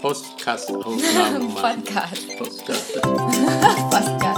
[0.00, 1.82] Postcast-Aufnahmen machen.
[1.84, 2.36] Podcast.
[2.38, 4.31] Podcast.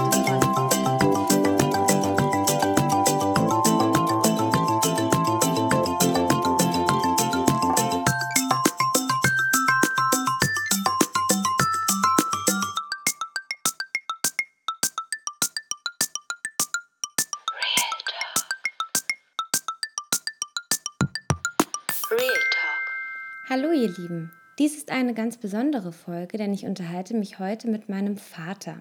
[25.05, 28.79] Eine ganz besondere Folge, denn ich unterhalte mich heute mit meinem Vater.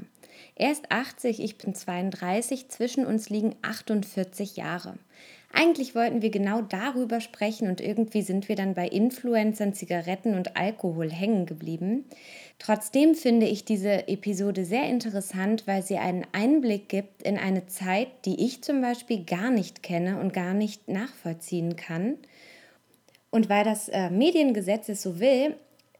[0.56, 4.98] Er ist 80, ich bin 32, zwischen uns liegen 48 Jahre.
[5.56, 10.58] Eigentlich wollten wir genau darüber sprechen und irgendwie sind wir dann bei Influencern, Zigaretten und
[10.58, 12.06] Alkohol hängen geblieben.
[12.58, 18.08] Trotzdem finde ich diese Episode sehr interessant, weil sie einen Einblick gibt in eine Zeit,
[18.26, 22.18] die ich zum Beispiel gar nicht kenne und gar nicht nachvollziehen kann.
[23.30, 25.56] Und weil das äh, Mediengesetz es so will,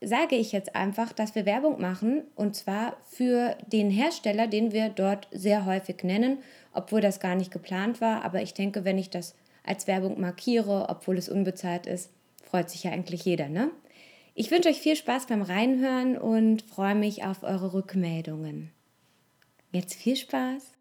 [0.06, 4.90] sage ich jetzt einfach, dass wir Werbung machen und zwar für den Hersteller, den wir
[4.90, 6.38] dort sehr häufig nennen,
[6.74, 8.24] obwohl das gar nicht geplant war.
[8.24, 12.12] Aber ich denke, wenn ich das als Werbung markiere, obwohl es unbezahlt ist,
[12.44, 13.72] freut sich ja eigentlich jeder, ne?
[14.36, 18.72] Ich wünsche euch viel Spaß beim Reinhören und freue mich auf eure Rückmeldungen.
[19.72, 20.74] Jetzt viel Spaß.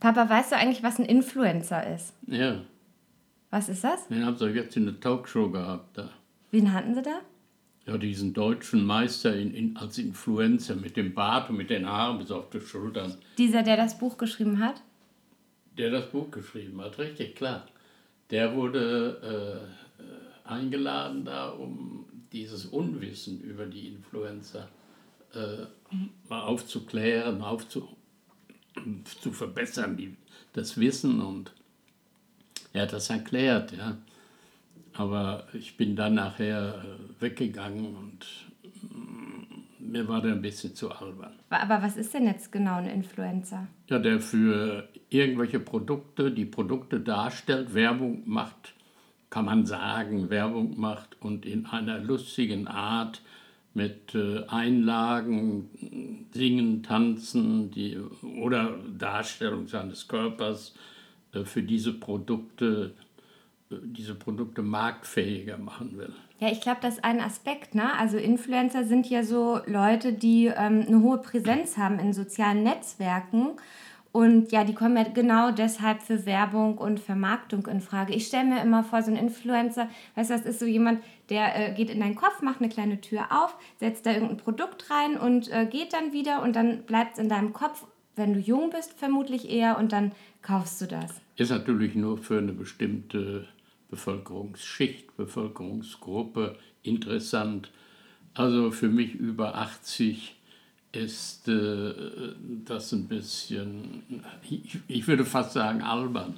[0.00, 2.14] Papa, weißt du eigentlich, was ein Influencer ist?
[2.26, 2.62] Ja,
[3.50, 4.08] Was ist das?
[4.08, 5.96] den habt ihr jetzt in der Talkshow gehabt.
[5.98, 6.10] Da.
[6.50, 7.20] Wen hatten sie da?
[7.86, 12.18] Ja, diesen deutschen Meister in, in, als Influencer mit dem Bart und mit den Haaren
[12.18, 14.82] bis auf die Schultern, Dieser, der das Buch geschrieben hat?
[15.78, 17.66] der das Buch geschrieben hat, richtig klar.
[18.28, 19.64] Der wurde
[20.44, 24.68] äh, eingeladen da, um dieses Unwissen über die Influencer
[25.32, 25.64] äh,
[26.28, 27.88] mal aufzuklären, mal aufzu,
[29.20, 30.16] zu verbessern, die,
[30.52, 31.52] das Wissen und
[32.74, 33.96] er hat das erklärt, ja.
[35.00, 38.26] Aber ich bin dann nachher äh, weggegangen und
[38.82, 41.32] mm, mir war der ein bisschen zu albern.
[41.48, 43.66] Aber was ist denn jetzt genau ein Influencer?
[43.88, 48.74] Ja, der für irgendwelche Produkte, die Produkte darstellt, Werbung macht,
[49.30, 53.22] kann man sagen, Werbung macht und in einer lustigen Art
[53.72, 57.96] mit äh, Einlagen, Singen, Tanzen die,
[58.38, 60.74] oder Darstellung seines Körpers
[61.32, 62.92] äh, für diese Produkte,
[63.70, 66.12] diese Produkte marktfähiger machen will.
[66.40, 67.92] Ja, ich glaube, das ist ein Aspekt, ne?
[67.98, 73.50] Also Influencer sind ja so Leute, die ähm, eine hohe Präsenz haben in sozialen Netzwerken.
[74.12, 78.12] Und ja, die kommen ja genau deshalb für Werbung und Vermarktung in Frage.
[78.12, 81.54] Ich stelle mir immer vor, so ein Influencer, weißt du, das ist so jemand, der
[81.54, 85.16] äh, geht in deinen Kopf, macht eine kleine Tür auf, setzt da irgendein Produkt rein
[85.16, 87.86] und äh, geht dann wieder und dann bleibt es in deinem Kopf,
[88.16, 90.10] wenn du jung bist, vermutlich eher und dann
[90.42, 91.20] kaufst du das.
[91.36, 93.46] ist natürlich nur für eine bestimmte
[93.90, 97.70] Bevölkerungsschicht, Bevölkerungsgruppe interessant.
[98.34, 100.36] Also für mich über 80
[100.92, 101.92] ist äh,
[102.64, 104.02] das ein bisschen,
[104.48, 106.34] ich, ich würde fast sagen, albern.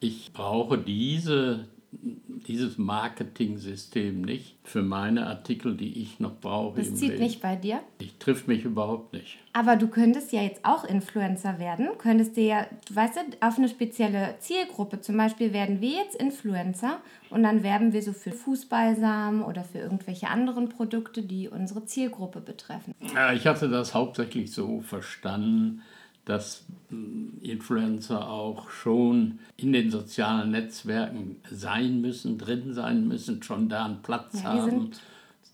[0.00, 6.78] Ich brauche diese, dieses Marketing-System nicht für meine Artikel, die ich noch brauche.
[6.78, 7.22] Das zieht Leben.
[7.22, 7.80] nicht bei dir.
[7.98, 9.38] Ich trifft mich überhaupt nicht.
[9.52, 11.88] Aber du könntest ja jetzt auch Influencer werden.
[11.98, 15.00] Könntest dir ja, weißt du, auf eine spezielle Zielgruppe.
[15.00, 19.78] Zum Beispiel werden wir jetzt Influencer und dann werben wir so für Fußballsamen oder für
[19.78, 22.94] irgendwelche anderen Produkte, die unsere Zielgruppe betreffen.
[23.14, 25.82] Ja, ich hatte das hauptsächlich so verstanden,
[26.30, 33.68] dass mh, Influencer auch schon in den sozialen Netzwerken sein müssen, drin sein müssen, schon
[33.68, 35.00] da einen Platz Ja, haben, sind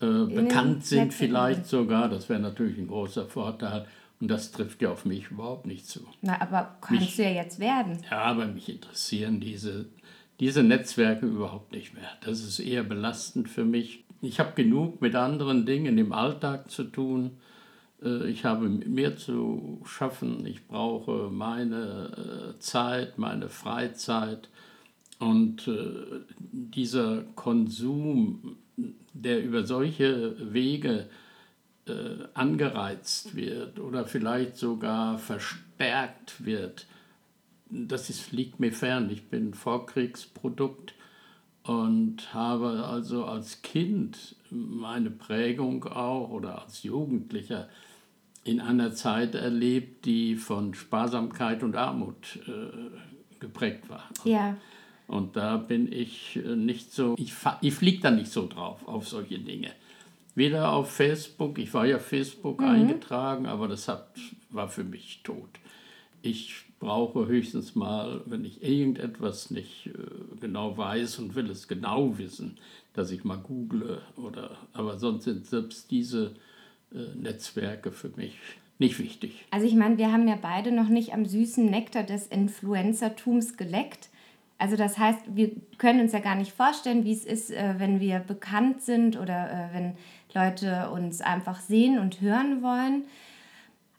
[0.01, 2.09] äh, bekannt sind Netzwerken vielleicht sogar.
[2.09, 3.87] Das wäre natürlich ein großer Vorteil.
[4.21, 6.01] Und das trifft ja auf mich überhaupt nicht zu.
[6.23, 7.99] Na, aber kannst Mich- du ja jetzt werden.
[8.11, 9.87] Ja, aber mich interessieren diese,
[10.41, 12.09] diese Netzwerke überhaupt nicht mehr.
[12.25, 14.05] Das ist eher belastend für mich.
[14.23, 17.33] Ich habe genug mit anderen Dingen im Alltag zu tun.
[18.03, 20.47] Äh, Ich habe mit mir zu schaffen.
[20.47, 24.49] Ich brauche meine äh, Zeit, meine Freizeit.
[25.19, 28.57] Und äh, dieser Konsum,
[29.13, 31.09] der über solche Wege
[32.35, 36.87] angereizt wird oder vielleicht sogar verstärkt wird,
[37.71, 39.09] das ist, liegt mir fern.
[39.09, 40.95] Ich bin Vorkriegsprodukt
[41.63, 47.69] und habe also als Kind meine Prägung auch oder als Jugendlicher
[48.47, 54.05] in einer Zeit erlebt, die von Sparsamkeit und Armut äh, geprägt war.
[54.25, 54.57] Ja.
[55.09, 59.09] Und da bin ich äh, nicht so, ich, ich fliege da nicht so drauf, auf
[59.09, 59.73] solche Dinge.
[60.37, 64.11] Weder auf Facebook, ich war ja Facebook eingetragen, aber das hat,
[64.51, 65.49] war für mich tot.
[66.23, 69.93] Ich brauche höchstens mal, wenn ich irgendetwas nicht äh,
[70.41, 72.59] genau weiß und will es genau wissen,
[72.93, 76.35] dass ich mal google oder aber sonst sind selbst diese
[76.91, 78.39] Netzwerke für mich
[78.79, 79.47] nicht wichtig.
[79.51, 84.11] Also ich meine, wir haben ja beide noch nicht am süßen Nektar des Influencertums geleckt.
[84.59, 88.01] Also das heißt, wir können uns ja gar nicht vorstellen, wie es ist, äh, wenn
[88.01, 89.97] wir bekannt sind oder äh, wenn
[90.35, 93.05] Leute uns einfach sehen und hören wollen.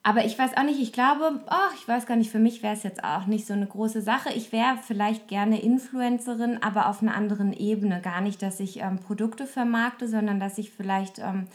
[0.04, 2.74] Aber ich weiß auch nicht, ich glaube, oh, ich weiß gar nicht, für mich wäre
[2.74, 4.30] es jetzt auch nicht so eine große Sache.
[4.34, 8.00] Ich wäre vielleicht gerne Influencerin, aber auf einer anderen Ebene.
[8.02, 11.48] Gar nicht, dass ich ähm, Produkte vermarkte, sondern dass ich vielleicht ähm,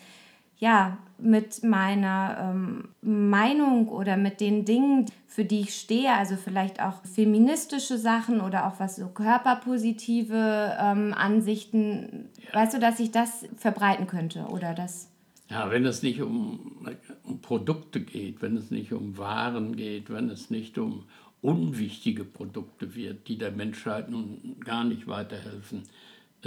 [0.63, 6.81] ja, mit meiner ähm, Meinung oder mit den Dingen, für die ich stehe, also vielleicht
[6.81, 12.61] auch feministische Sachen oder auch was so körperpositive ähm, Ansichten, ja.
[12.61, 15.11] weißt du, dass ich das verbreiten könnte oder das?
[15.51, 16.87] Ja, wenn es nicht um,
[17.25, 21.07] um Produkte geht, wenn es nicht um Waren geht, wenn es nicht um
[21.41, 25.83] unwichtige Produkte wird, die der Menschheit nun gar nicht weiterhelfen,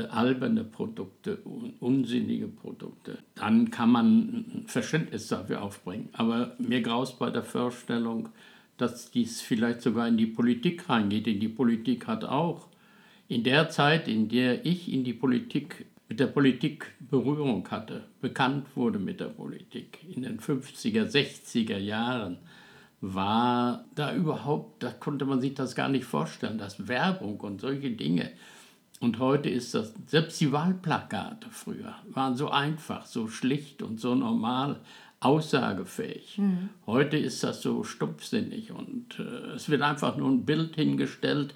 [0.04, 1.38] alberne Produkte,
[1.80, 6.10] unsinnige Produkte, dann kann man Verständnis dafür aufbringen.
[6.14, 8.30] Aber mir graust bei der Vorstellung,
[8.78, 11.26] dass dies vielleicht sogar in die Politik reingeht.
[11.26, 12.68] Denn die Politik hat auch
[13.28, 18.68] in der Zeit, in der ich in die Politik, mit der Politik Berührung hatte, bekannt
[18.76, 22.38] wurde mit der Politik, in den 50er, 60er Jahren,
[23.02, 27.92] war da überhaupt, da konnte man sich das gar nicht vorstellen, dass Werbung und solche
[27.92, 28.32] Dinge
[29.00, 34.16] und heute ist das, selbst die Wahlplakate früher waren so einfach, so schlicht und so
[34.16, 34.80] normal
[35.20, 36.38] aussagefähig.
[36.38, 36.70] Mhm.
[36.86, 41.56] Heute ist das so stumpfsinnig und äh, es wird einfach nur ein Bild hingestellt.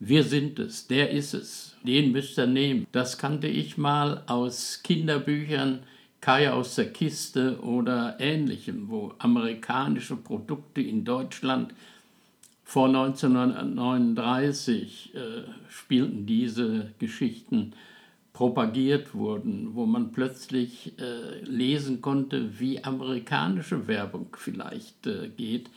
[0.00, 2.86] Wir sind es, der ist es, den müsst ihr nehmen.
[2.90, 5.84] Das kannte ich mal aus Kinderbüchern,
[6.20, 11.74] Kai aus der Kiste oder ähnlichem, wo amerikanische Produkte in Deutschland
[12.72, 15.18] vor 1939 äh,
[15.68, 17.74] spielten diese Geschichten,
[18.32, 25.68] propagiert wurden, wo man plötzlich äh, lesen konnte, wie amerikanische Werbung vielleicht äh, geht.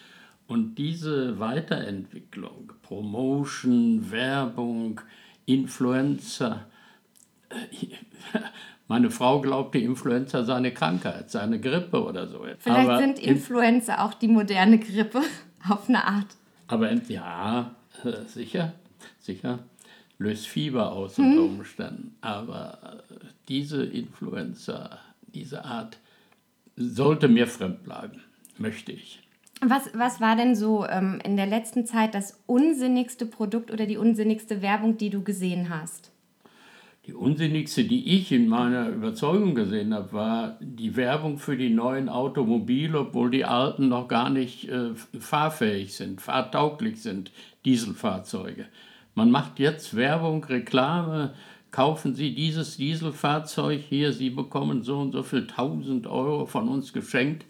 [0.47, 5.01] Und diese Weiterentwicklung, Promotion, Werbung,
[5.45, 6.65] Influencer,
[7.49, 7.55] äh,
[8.87, 12.45] meine Frau glaubte, Influenza sei eine Krankheit, sei eine Grippe oder so.
[12.57, 15.19] Vielleicht Aber sind Influencer auch die moderne Grippe
[15.69, 16.37] auf eine Art.
[16.67, 18.73] Aber ja, äh, sicher,
[19.19, 19.59] sicher,
[20.17, 21.59] löst Fieber aus unter hm.
[21.59, 22.15] Umständen.
[22.21, 23.15] Aber äh,
[23.47, 24.99] diese Influenza,
[25.33, 25.99] diese Art,
[26.75, 28.21] sollte mir fremd bleiben,
[28.57, 29.21] möchte ich.
[29.61, 33.97] Was, was war denn so ähm, in der letzten Zeit das unsinnigste Produkt oder die
[33.97, 36.11] unsinnigste Werbung, die du gesehen hast?
[37.07, 42.09] Die unsinnigste, die ich in meiner Überzeugung gesehen habe, war die Werbung für die neuen
[42.09, 47.31] Automobile, obwohl die alten noch gar nicht äh, fahrfähig sind, fahrtauglich sind,
[47.63, 48.65] Dieselfahrzeuge.
[49.13, 51.35] Man macht jetzt Werbung, Reklame,
[51.69, 56.91] kaufen Sie dieses Dieselfahrzeug hier, Sie bekommen so und so viel tausend Euro von uns
[56.91, 57.45] geschenkt,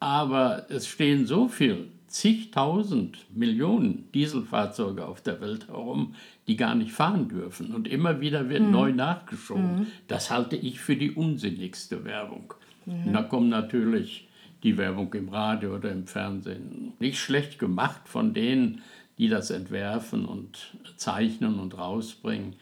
[0.00, 6.14] aber es stehen so viel zigtausend Millionen Dieselfahrzeuge auf der Welt herum,
[6.48, 7.74] die gar nicht fahren dürfen.
[7.74, 8.70] Und immer wieder wird mhm.
[8.70, 9.80] neu nachgeschoben.
[9.80, 9.86] Mhm.
[10.08, 12.54] Das halte ich für die unsinnigste Werbung.
[12.86, 14.28] Und da kommt natürlich
[14.62, 16.94] die Werbung im Radio oder im Fernsehen.
[16.98, 18.80] Nicht schlecht gemacht von denen,
[19.18, 22.54] die das entwerfen und zeichnen und rausbringen.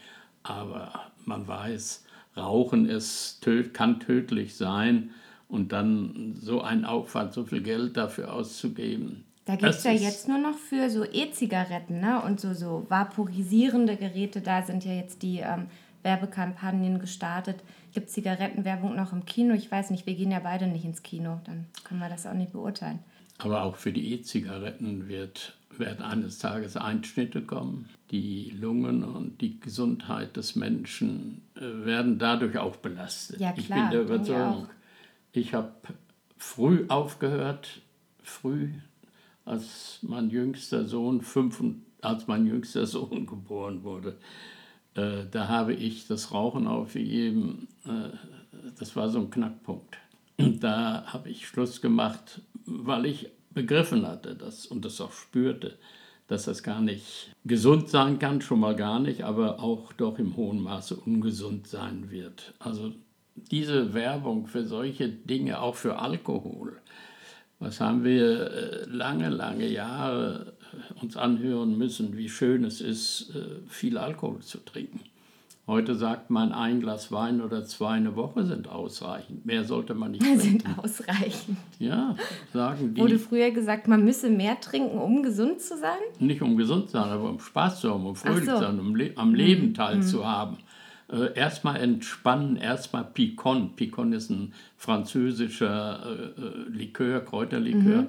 [0.43, 2.05] Aber man weiß,
[2.37, 5.11] Rauchen ist, kann tödlich sein.
[5.49, 10.27] Und dann so einen Aufwand, so viel Geld dafür auszugeben, da gibt es ja jetzt
[10.27, 12.21] nur noch für so E-Zigaretten ne?
[12.21, 14.41] und so, so vaporisierende Geräte.
[14.41, 15.69] Da sind ja jetzt die ähm,
[16.03, 17.63] Werbekampagnen gestartet.
[17.95, 19.55] Gibt Zigarettenwerbung noch im Kino?
[19.55, 21.41] Ich weiß nicht, wir gehen ja beide nicht ins Kino.
[21.45, 22.99] Dann können wir das auch nicht beurteilen.
[23.39, 27.89] Aber auch für die E-Zigaretten wird, werden eines Tages Einschnitte kommen.
[28.11, 33.41] Die Lungen und die Gesundheit des Menschen äh, werden dadurch auch belastet.
[33.41, 34.67] Ja, klar, ich bin der Überzeugung,
[35.33, 35.73] ich, ich habe
[36.37, 37.81] früh aufgehört,
[38.23, 38.71] früh
[39.47, 41.63] als mein jüngster Sohn fünf,
[42.03, 44.19] als mein jüngster Sohn geboren wurde.
[44.95, 47.69] Äh, da habe ich das Rauchen aufgegeben.
[47.87, 48.11] Äh,
[48.79, 49.97] das war so ein Knackpunkt.
[50.37, 55.79] Da habe ich Schluss gemacht, weil ich begriffen hatte das und das auch spürte,
[56.29, 60.37] dass das gar nicht gesund sein kann, schon mal gar nicht, aber auch doch im
[60.37, 62.53] hohen Maße ungesund sein wird.
[62.59, 62.93] Also
[63.35, 66.81] diese Werbung für solche Dinge, auch für Alkohol,
[67.59, 70.55] was haben wir äh, lange, lange Jahre
[70.99, 75.01] äh, uns anhören müssen, wie schön es ist, äh, viel Alkohol zu trinken.
[75.69, 79.45] Heute sagt man, ein Glas Wein oder zwei eine Woche sind ausreichend.
[79.47, 80.79] Mehr sollte man nicht Sind trinken.
[80.81, 81.57] ausreichend.
[81.81, 82.15] Ja,
[82.53, 83.19] sagen Wurde die.
[83.19, 85.99] früher gesagt, man müsse mehr trinken, um gesund zu sein?
[86.21, 88.53] Nicht um gesund zu sein, aber um Spaß zu haben, um fröhlich so.
[88.53, 90.59] Zu sein, um le am Leben teilzuhaben.
[91.09, 93.77] Äh, erstmal entspannen, erstmal Picon.
[93.77, 98.03] Picon ist ein französischer äh, äh, Likör, Kräuterlikör.
[98.03, 98.09] Mhm.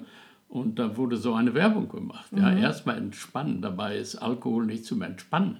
[0.49, 2.31] Und da wurde so eine Werbung gemacht.
[2.35, 3.61] Ja, erstmal entspannen.
[3.61, 5.57] Dabei ist Alkohol nicht zum Entspannen.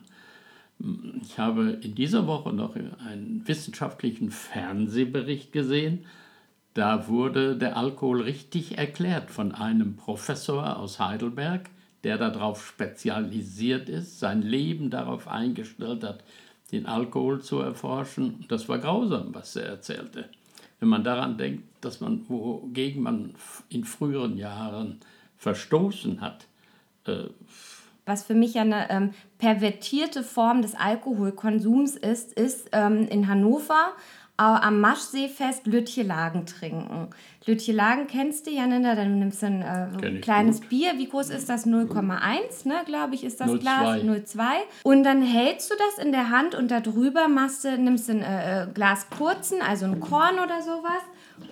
[1.22, 6.06] Ich habe in dieser Woche noch einen wissenschaftlichen Fernsehbericht gesehen.
[6.74, 11.70] Da wurde der Alkohol richtig erklärt von einem Professor aus Heidelberg,
[12.04, 16.24] der darauf spezialisiert ist, sein Leben darauf eingestellt hat,
[16.72, 18.46] den Alkohol zu erforschen.
[18.50, 20.30] Das war grausam, was er erzählte.
[20.80, 23.34] Wenn man daran denkt, dass man, wogegen man
[23.70, 25.00] in früheren Jahren
[25.38, 26.48] verstoßen hat,
[27.06, 27.30] äh,
[28.06, 33.94] Was für mich eine ähm, pervertierte Form des Alkoholkonsums ist, ist ähm, in Hannover
[34.44, 37.08] am Maschseefest Lütjelagen trinken.
[37.46, 38.82] Lütjelagen kennst du ja, ne?
[38.82, 40.70] Da du nimmst ein äh, ein kleines gut.
[40.70, 40.94] Bier.
[40.98, 41.66] Wie groß ist das?
[41.66, 43.60] 0,1, ne, glaube ich, ist das 0,2.
[43.60, 44.04] Glas.
[44.04, 44.44] 0,2.
[44.84, 48.22] Und dann hältst du das in der Hand und darüber machst du, nimmst du ein
[48.22, 51.02] äh, äh, Glas kurzen, also ein Korn oder sowas.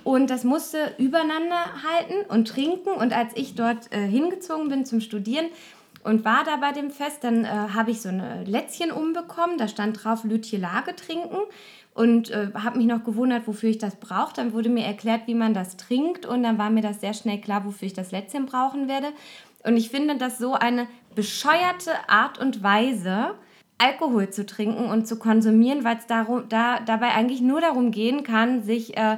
[0.04, 2.89] Und das musst du übereinander halten und trinken.
[2.89, 5.48] Und als ich dort äh, hingezogen bin zum Studieren,
[6.04, 9.68] und war da bei dem Fest, dann äh, habe ich so eine Lätzchen umbekommen, da
[9.68, 11.39] stand drauf Lütjelage trinken
[11.96, 14.36] und äh, habe mich noch gewundert, wofür ich das brauche.
[14.36, 17.40] Dann wurde mir erklärt, wie man das trinkt und dann war mir das sehr schnell
[17.40, 19.08] klar, wofür ich das Lätzchen brauchen werde.
[19.64, 23.36] Und ich finde das so eine bescheuerte Art und Weise,
[23.78, 26.25] Alkohol zu trinken und zu konsumieren, weil es da,
[26.86, 29.18] dabei eigentlich nur darum gehen kann, sich äh,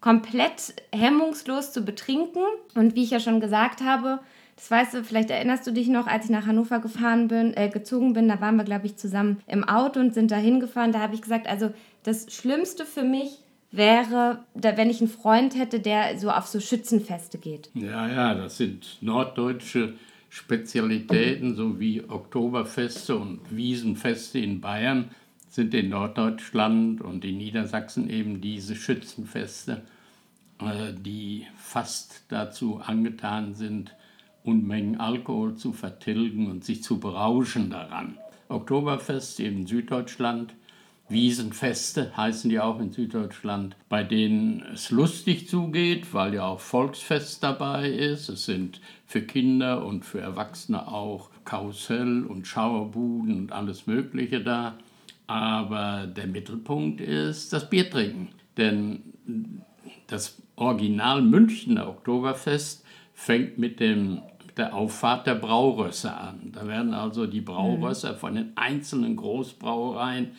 [0.00, 2.42] komplett hemmungslos zu betrinken.
[2.74, 4.20] Und wie ich ja schon gesagt habe,
[4.58, 7.68] das weißt du, vielleicht erinnerst du dich noch, als ich nach Hannover gefahren bin, äh,
[7.68, 10.90] gezogen bin, da waren wir, glaube ich, zusammen im Auto und sind da hingefahren.
[10.90, 11.70] Da habe ich gesagt, also
[12.02, 13.38] das Schlimmste für mich
[13.70, 17.70] wäre, wenn ich einen Freund hätte, der so auf so Schützenfeste geht.
[17.74, 19.94] Ja, ja, das sind norddeutsche
[20.30, 25.10] Spezialitäten, so wie Oktoberfeste und Wiesenfeste in Bayern
[25.48, 29.82] sind in Norddeutschland und in Niedersachsen eben diese Schützenfeste,
[30.60, 33.94] äh, die fast dazu angetan sind,
[34.44, 38.16] Unmengen Alkohol zu vertilgen und sich zu berauschen daran.
[38.48, 40.54] Oktoberfest in Süddeutschland,
[41.08, 47.42] Wiesenfeste heißen die auch in Süddeutschland, bei denen es lustig zugeht, weil ja auch Volksfest
[47.42, 48.28] dabei ist.
[48.28, 54.74] Es sind für Kinder und für Erwachsene auch Karussell und Schauerbuden und alles Mögliche da.
[55.26, 58.28] Aber der Mittelpunkt ist das Biertrinken.
[58.56, 59.02] Denn
[60.08, 62.84] das Original Münchner Oktoberfest
[63.14, 64.22] fängt mit dem,
[64.56, 66.52] der Auffahrt der Braurösser an.
[66.52, 70.32] Da werden also die Braurösser von den einzelnen Großbrauereien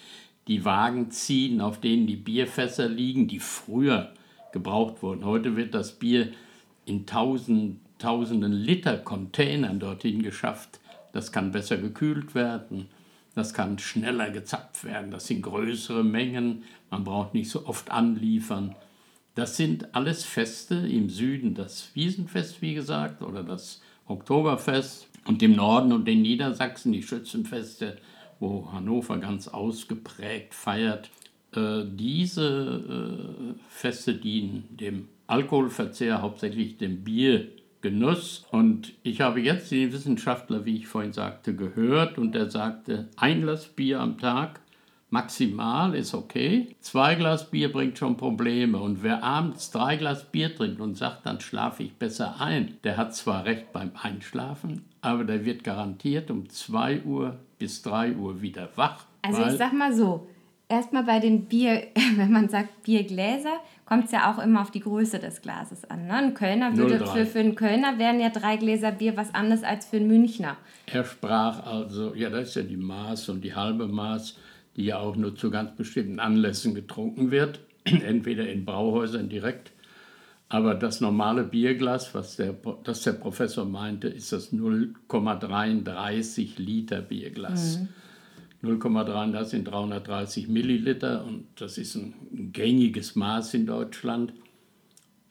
[0.49, 4.11] die Wagen ziehen, auf denen die Bierfässer liegen, die früher
[4.51, 5.23] gebraucht wurden.
[5.23, 6.29] Heute wird das Bier
[6.85, 10.79] in tausend, tausenden Liter Containern dorthin geschafft.
[11.13, 12.87] Das kann besser gekühlt werden,
[13.35, 18.75] das kann schneller gezapft werden, das sind größere Mengen, man braucht nicht so oft anliefern.
[19.35, 25.55] Das sind alles Feste im Süden, das Wiesenfest, wie gesagt, oder das Oktoberfest und im
[25.55, 27.99] Norden und in Niedersachsen die Schützenfeste,
[28.39, 31.09] wo Hannover ganz ausgeprägt feiert.
[31.53, 38.45] Äh, diese äh, Feste dienen dem Alkoholverzehr, hauptsächlich dem Biergenuss.
[38.51, 43.41] Und ich habe jetzt den Wissenschaftler, wie ich vorhin sagte, gehört und der sagte, ein
[43.41, 44.61] Glas Bier am Tag
[45.09, 46.75] maximal ist okay.
[46.79, 48.79] Zwei Glas Bier bringt schon Probleme.
[48.79, 52.97] Und wer abends drei Glas Bier trinkt und sagt, dann schlafe ich besser ein, der
[52.97, 58.41] hat zwar recht beim Einschlafen, aber der wird garantiert um 2 Uhr bis 3 Uhr
[58.41, 59.05] wieder wach.
[59.21, 60.27] Also ich sag mal so,
[60.69, 64.79] erstmal bei den Bier, wenn man sagt Biergläser, kommt es ja auch immer auf die
[64.79, 66.05] Größe des Glases an.
[66.05, 66.13] Ne?
[66.13, 67.07] Ein Kölner würde, 0,3.
[67.07, 70.55] für, für einen Kölner wären ja drei Gläser Bier was anderes als für einen Münchner.
[70.85, 74.37] Er sprach also, ja, das ist ja die Maß und die halbe Maß,
[74.79, 79.73] die ja auch nur zu ganz bestimmten Anlässen getrunken wird, entweder in Brauhäusern direkt.
[80.47, 82.55] Aber das normale Bierglas, was der,
[82.85, 87.81] das der Professor meinte, ist das 0,33 Liter Bierglas.
[88.63, 92.13] 0,33 sind 330 Milliliter und das ist ein
[92.53, 94.31] gängiges Maß in Deutschland.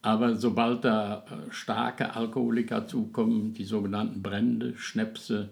[0.03, 5.49] Aber sobald da äh, starke Alkoholiker zukommen, die sogenannten Brände, Schnäpse,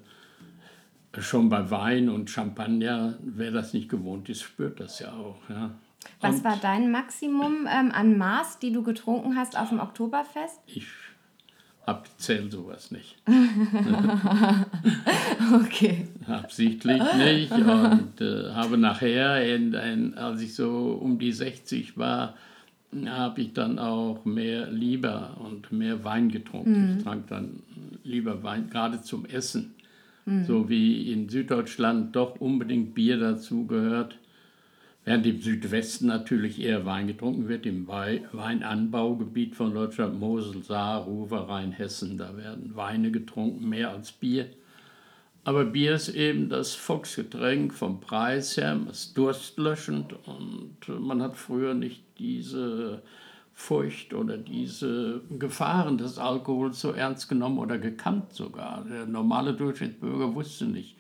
[1.23, 5.39] schon bei Wein und Champagner, wer das nicht gewohnt ist, spürt das ja auch.
[5.49, 5.71] Ja.
[6.21, 10.61] Was Und war dein Maximum ähm, an Maß, die du getrunken hast auf dem Oktoberfest?
[10.67, 10.87] Ich
[11.87, 13.17] Abzählt sowas nicht.
[15.55, 16.09] Okay.
[16.27, 17.53] Absichtlich nicht.
[17.53, 22.35] Und äh, habe nachher, in ein, als ich so um die 60 war,
[23.07, 26.97] habe ich dann auch mehr lieber und mehr Wein getrunken.
[26.97, 27.63] Ich trank dann
[28.03, 29.76] lieber Wein, gerade zum Essen.
[30.45, 34.19] So wie in Süddeutschland doch unbedingt Bier dazu gehört.
[35.05, 41.05] Während im Südwesten natürlich eher Wein getrunken wird, im Wei- Weinanbaugebiet von Deutschland, Mosel, Saar,
[41.05, 44.49] Ruhr, Rhein, Hessen, da werden Weine getrunken, mehr als Bier.
[45.45, 51.75] Aber Bier ist eben das Volksgetränk vom Preis her, ist durstlöschend und man hat früher
[51.75, 53.01] nicht diese
[53.59, 58.85] Furcht oder diese Gefahren des Alkohols so ernst genommen oder gekannt sogar.
[58.85, 60.99] Der normale Durchschnittsbürger wusste nicht.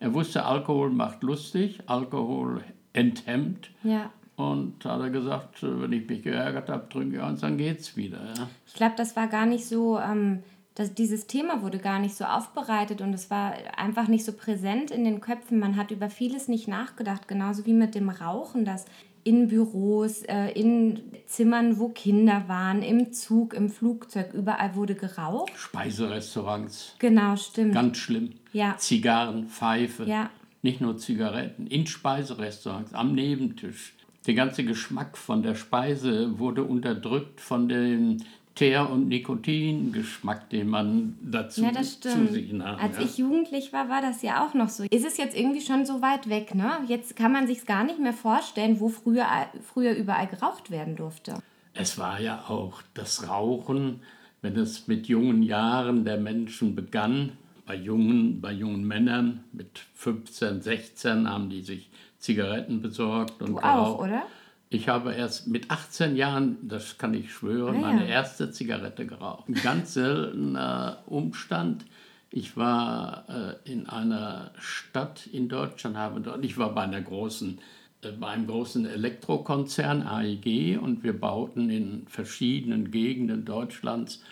[0.00, 3.70] Er wusste, Alkohol macht lustig, Alkohol enthemmt.
[3.82, 4.10] Ja.
[4.36, 8.24] Und hat er gesagt, wenn ich mich geärgert habe, trinke ich eins, dann geht's wieder.
[8.36, 8.48] Ja.
[8.66, 10.42] Ich glaube, das war gar nicht so, ähm,
[10.76, 14.90] das, dieses Thema wurde gar nicht so aufbereitet und es war einfach nicht so präsent
[14.90, 15.58] in den Köpfen.
[15.58, 18.86] Man hat über vieles nicht nachgedacht, genauso wie mit dem Rauchen, das
[19.28, 25.52] in Büros, äh, in Zimmern, wo Kinder waren, im Zug, im Flugzeug, überall wurde geraucht.
[25.54, 27.74] Speiserestaurants, Genau, stimmt.
[27.74, 28.30] ganz schlimm.
[28.54, 28.76] Ja.
[28.78, 30.30] Zigarren, Pfeife, Ja.
[30.62, 33.94] nicht nur Zigaretten, in Speiserestaurants, am Nebentisch.
[34.26, 38.18] Der ganze Geschmack von der Speise wurde unterdrückt von dem
[38.58, 42.80] Teer- und Nikotingeschmack, den man dazu Ja, das zu sich nahm.
[42.80, 43.04] Als ja.
[43.04, 44.82] ich jugendlich war, war das ja auch noch so.
[44.90, 46.72] Ist es jetzt irgendwie schon so weit weg, ne?
[46.88, 49.26] Jetzt kann man sich gar nicht mehr vorstellen, wo früher,
[49.62, 51.34] früher überall geraucht werden durfte.
[51.74, 54.00] Es war ja auch das Rauchen,
[54.42, 57.32] wenn es mit jungen Jahren der Menschen begann,
[57.64, 63.58] bei jungen, bei jungen Männern mit 15, 16 haben die sich Zigaretten besorgt und Du
[63.58, 64.00] auch, geraucht.
[64.00, 64.22] oder?
[64.70, 67.86] Ich habe erst mit 18 Jahren, das kann ich schwören, Ah, ja.
[67.94, 69.48] meine erste Zigarette geraucht.
[69.48, 71.84] Ein ganz seltener Umstand.
[72.30, 73.24] Ich war
[73.64, 77.58] äh, in einer Stadt in Deutschland, habe dort, ich war bei einer großen,
[78.02, 84.22] äh, bei einem großen Elektrokonzern AEG und wir bauten in verschiedenen Gegenden Deutschlands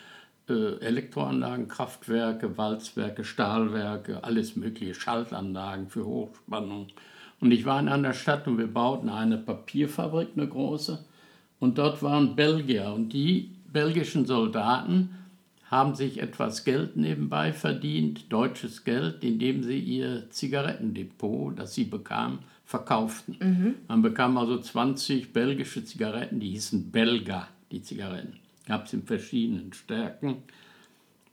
[0.47, 6.87] äh, Elektroanlagen, Kraftwerke, Walzwerke, Stahlwerke, alles mögliche, Schaltanlagen für Hochspannung.
[7.39, 11.05] Und ich war in einer Stadt und wir bauten eine Papierfabrik, eine große.
[11.59, 12.93] Und dort waren Belgier.
[12.93, 15.09] Und die belgischen Soldaten
[15.69, 22.39] haben sich etwas Geld nebenbei verdient, deutsches Geld, indem sie ihr Zigarettendepot, das sie bekamen,
[22.65, 23.75] verkauften.
[23.87, 28.39] Man bekam also 20 belgische Zigaretten, die hießen Belga, die Zigaretten.
[28.65, 30.37] Gab es in verschiedenen Stärken.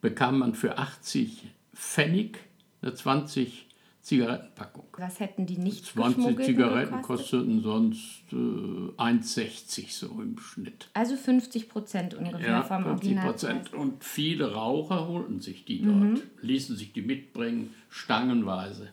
[0.00, 2.38] Bekam man für 80 Pfennig
[2.82, 3.63] eine 20
[4.04, 4.84] Zigarettenpackung.
[4.98, 7.06] Was hätten die nicht 20 geschmuggelten Zigaretten gekostet?
[7.40, 10.88] kosteten sonst äh, 1,60 so im Schnitt.
[10.92, 13.32] Also 50 Prozent ungefähr Ja, vom 50 Originalpreis.
[13.40, 13.72] Prozent.
[13.74, 16.20] Und viele Raucher holten sich die dort, Mhm.
[16.42, 18.88] ließen sich die mitbringen, stangenweise.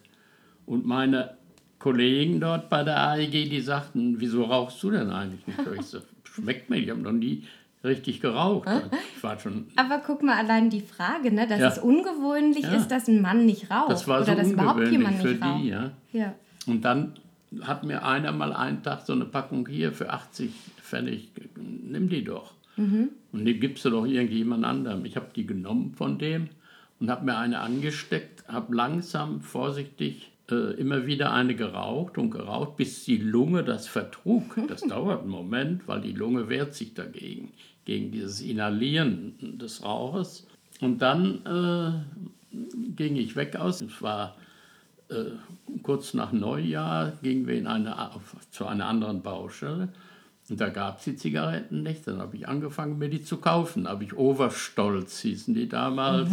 [0.66, 1.38] Und meine
[1.78, 5.60] Kollegen dort bei der AEG, die sagten, wieso rauchst du denn eigentlich nicht?
[5.78, 7.44] Ich so, schmeckt mir, ich habe noch nie
[7.84, 8.70] richtig geraucht.
[9.18, 11.68] Ich war schon, Aber guck mal, allein die Frage, ne, dass Ja.
[11.70, 12.76] es ungewöhnlich Ja.
[12.76, 13.92] ist, dass ein Mann nicht raucht.
[13.92, 15.62] das war oder so dass überhaupt jemand für nicht raucht.
[15.64, 15.68] die.
[15.70, 15.92] Ja.
[16.12, 16.34] Ja.
[16.68, 17.14] Und dann
[17.62, 22.24] hat mir einer mal einen Tag so eine Packung hier für 80 Pfennig, nimm die
[22.24, 22.54] doch.
[22.78, 25.06] Und die gibst du doch irgendjemand anderem.
[25.06, 26.50] Ich habe die genommen von dem
[27.00, 32.78] und habe mir eine angesteckt, habe langsam, vorsichtig äh, immer wieder eine geraucht und geraucht,
[32.78, 34.58] bis die Lunge das vertrug.
[34.68, 37.52] Das dauert einen Moment, weil die Lunge wehrt sich dagegen,
[37.86, 40.48] gegen dieses Inhalieren des Rauches.
[40.80, 42.56] Und dann äh,
[42.96, 43.82] ging ich weg aus.
[43.82, 44.36] Es war
[45.10, 45.32] äh,
[45.84, 49.90] kurz nach Neujahr gingen wir in eine, auf, zu einer anderen Baustelle.
[50.50, 52.08] Und da gab es die Zigaretten nicht.
[52.08, 53.88] Dann habe ich angefangen, mir die zu kaufen.
[53.88, 56.32] Habe ich Overstolz, hießen die damals.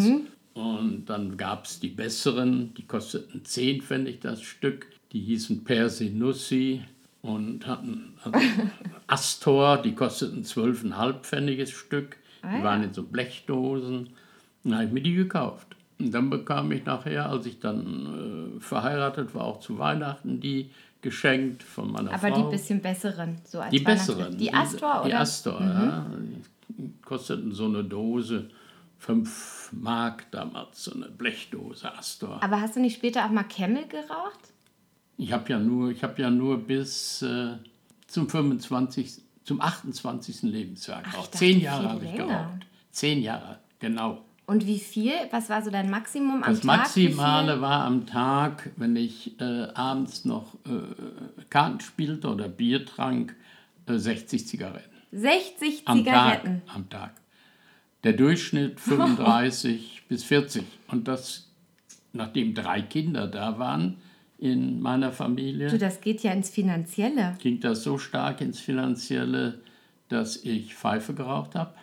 [0.54, 4.87] Und dann gab es die besseren, die kosteten 10 Pfennig das Stück.
[5.12, 6.82] Die hießen Persinussi
[7.22, 8.70] und hatten, hatten
[9.07, 12.16] Astor, die kosteten 12,5 Pfenniges Stück.
[12.42, 12.64] Ah, Die ja.
[12.64, 14.11] waren in so Blechdosen.
[14.64, 15.66] Dann habe ich mir die gekauft.
[15.98, 20.70] Und dann bekam ich nachher, als ich dann äh, verheiratet war, auch zu Weihnachten die
[21.00, 22.44] geschenkt von meiner Aber Frau.
[22.44, 24.37] die bisschen besseren, so als Die besseren.
[24.37, 25.16] Die Astor, Die oder?
[25.16, 25.20] Mhm.
[25.22, 26.07] Astor, ja.
[26.68, 28.48] Die kosteten so eine Dose
[28.98, 32.42] 5 Mark damals, so eine Blechdose Astor.
[32.42, 34.52] Aber hast du nicht später auch mal Camel geraucht?
[35.18, 37.57] Ich habe ja nur, ich habe ja nur bis äh,
[38.07, 40.42] zum 25, zum 28.
[40.42, 41.35] Lebensjahr geraucht.
[41.35, 42.66] Zehn Jahre habe ich geraucht.
[42.92, 44.24] Zehn Jahre, genau.
[44.46, 45.12] Und wie viel?
[45.31, 46.96] Was war so dein Maximum am Das Tag?
[46.96, 52.87] Wie Maximale war am Tag, wenn ich äh, abends noch äh, Karten spielte oder Bier
[52.87, 53.35] trank,
[53.87, 54.96] äh, 60 Zigaretten.
[55.12, 56.62] 60 Am Zigaretten.
[56.64, 56.76] Tag.
[56.76, 57.12] Am Tag.
[58.04, 60.64] Der Durchschnitt 35 bis 40.
[60.87, 61.50] Und das,
[62.12, 63.98] nachdem drei Kinder da waren
[64.38, 67.35] in meiner Familie, Du, das geht ja ins Finanzielle.
[67.40, 69.61] ging das so stark ins Finanzielle,
[70.09, 71.74] dass ich Pfeife geraucht habe,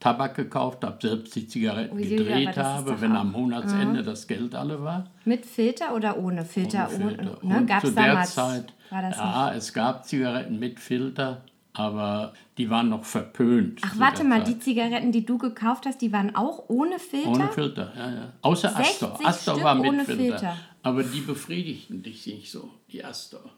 [0.00, 4.82] Tabak gekauft habe, selbst die Zigaretten aber gedreht habe, wenn am Monatsende das Geld alle
[4.82, 5.10] war.
[5.24, 6.90] Mit Filter oder ohne Filter?
[6.94, 7.38] Ohne Filter.
[7.42, 7.66] Ohne, ne?
[7.66, 8.34] Gab zu es der damals?
[8.34, 9.18] Zeit, war das nicht?
[9.18, 11.42] ja, es gab Zigaretten mit Filter,
[11.74, 13.80] aber die waren noch verpönt.
[13.84, 14.48] Ach, warte mal, Zeit.
[14.48, 17.28] die Zigaretten, die du gekauft hast, die waren auch ohne Filter?
[17.30, 18.32] Ohne Filter, ja, ja.
[18.42, 19.18] Außer 60 Astor.
[19.26, 20.22] Astor Stück war mit ohne Filter.
[20.38, 20.56] Filter.
[20.82, 23.50] Aber die befriedigten dich nicht so, die Astor.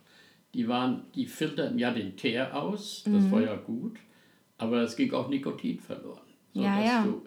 [0.55, 3.31] Die waren, die filterten ja den Teer aus, das Mhm.
[3.31, 3.97] war ja gut,
[4.57, 6.21] aber es ging auch Nikotin verloren.
[6.55, 7.03] So, Ja, ja.
[7.05, 7.23] Du,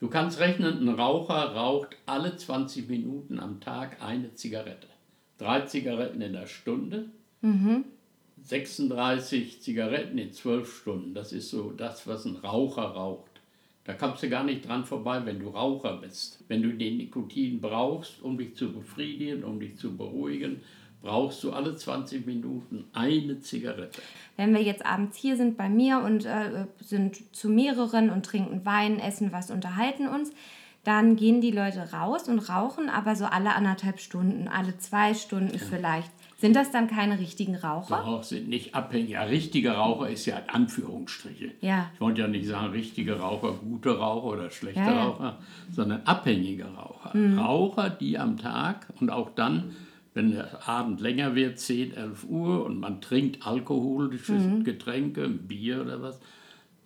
[0.00, 4.86] du kannst rechnen, ein Raucher raucht alle 20 Minuten am Tag eine Zigarette.
[5.36, 7.10] Drei Zigaretten in der Stunde.
[7.42, 7.84] Mhm.
[8.42, 11.14] 36 Zigaretten in 12 Stunden.
[11.14, 13.30] Das ist so das, was ein Raucher raucht.
[13.84, 16.44] Da kommst du gar nicht dran vorbei, wenn du Raucher bist.
[16.48, 20.60] Wenn du den Nikotin brauchst, um dich zu befriedigen, um dich zu beruhigen,
[21.02, 24.00] brauchst du alle 20 Minuten eine Zigarette.
[24.36, 28.64] Wenn wir jetzt abends hier sind bei mir und äh, sind zu mehreren und trinken
[28.64, 30.30] Wein, essen was, unterhalten uns,
[30.84, 35.58] dann gehen die Leute raus und rauchen, aber so alle anderthalb Stunden, alle zwei Stunden
[35.58, 36.10] vielleicht.
[36.40, 37.96] Sind das dann keine richtigen Raucher?
[37.96, 39.10] Raucher sind nicht abhängig.
[39.10, 41.52] Ja, richtige Raucher ist ja in Anführungsstriche.
[41.60, 41.90] Ja.
[41.94, 44.96] Ich wollte ja nicht sagen, richtige Raucher, gute Raucher oder schlechte Ja, Mhm.
[44.96, 45.04] ja.
[45.04, 45.38] Raucher,
[45.70, 47.12] sondern abhängige Raucher.
[47.38, 49.72] Raucher, die am Tag und auch dann,
[50.14, 54.64] wenn der Abend länger wird, 10, 11 Uhr und man trinkt alkoholische Mhm.
[54.64, 56.20] Getränke, Bier oder was,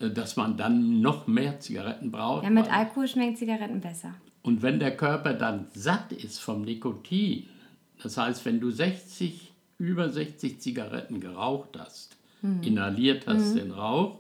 [0.01, 2.43] äh, dass man dann noch mehr Zigaretten braucht.
[2.45, 4.15] Ja, mit Alkohol schmecken Zigaretten besser.
[4.43, 7.47] und wenn der Körper dann satt ist vom Nikotin,
[8.03, 12.17] das heißt, wenn du 60, über 60 Zigaretten geraucht hast,
[12.61, 14.19] inhaliert hast den Rauch,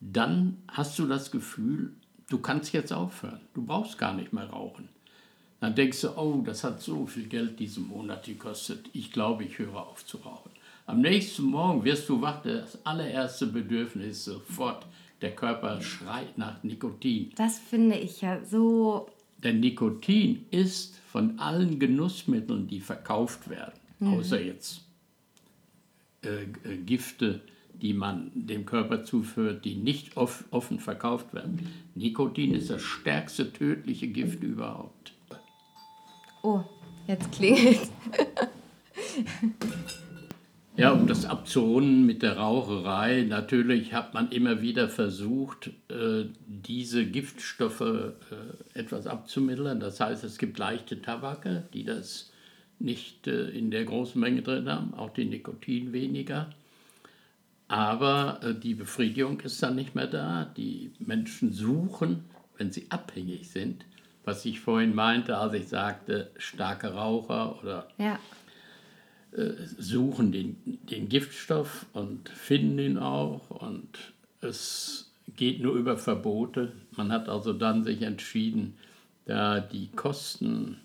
[0.00, 1.92] dann hast du das Gefühl,
[2.30, 3.40] du kannst jetzt aufhören.
[3.54, 4.88] Du brauchst gar nicht mehr rauchen.
[5.60, 8.88] Dann denkst du, oh, das hat so viel Geld diesen Monat gekostet.
[8.94, 10.50] Ich glaube, ich höre auf zu rauchen.
[10.86, 14.84] Am nächsten Morgen wirst du wach, das allererste Bedürfnis sofort,
[15.20, 17.30] der Körper schreit nach Nikotin.
[17.36, 19.08] Das finde ich ja so.
[19.42, 24.82] Denn Nikotin ist von allen Genussmitteln, die verkauft werden, außer jetzt
[26.24, 27.42] äh, äh, Gifte,
[27.74, 31.68] die man dem Körper zuführt, die nicht off offen verkauft werden.
[31.94, 35.12] Nikotin ist das stärkste tödliche Gift überhaupt.
[36.42, 36.60] Oh,
[37.08, 37.90] jetzt klingelt.
[40.74, 47.04] Ja, um das abzurunden mit der Raucherei, natürlich hat man immer wieder versucht, äh, diese
[47.04, 49.80] Giftstoffe äh, etwas abzumildern.
[49.80, 52.32] Das heißt, es gibt leichte Tabake, die das
[52.78, 56.48] nicht äh, in der großen Menge drin haben, auch die Nikotin weniger.
[57.68, 60.44] Aber die Befriedigung ist dann nicht mehr da.
[60.44, 62.24] Die Menschen suchen,
[62.58, 63.86] wenn sie abhängig sind,
[64.24, 68.18] was ich vorhin meinte, als ich sagte, starke Raucher oder Ja.
[69.78, 70.56] Suchen den,
[70.90, 73.88] den Giftstoff und finden ihn auch und
[74.40, 76.72] es geht nur über Verbote.
[76.96, 78.74] Man hat also dann sich entschieden,
[79.24, 80.78] da die Kosten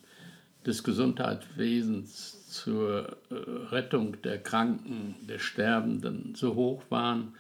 [0.65, 3.35] des Gesundheitswesens zur äh,
[3.71, 7.33] Rettung der Kranken, der Sterbenden so hoch waren,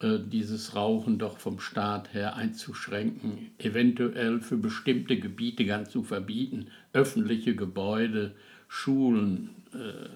[0.00, 6.68] äh, dieses Rauchen doch vom Staat her einzuschränken, eventuell für bestimmte Gebiete ganz zu verbieten,
[6.92, 8.34] öffentliche Gebäude,
[8.68, 10.08] Schulen, äh,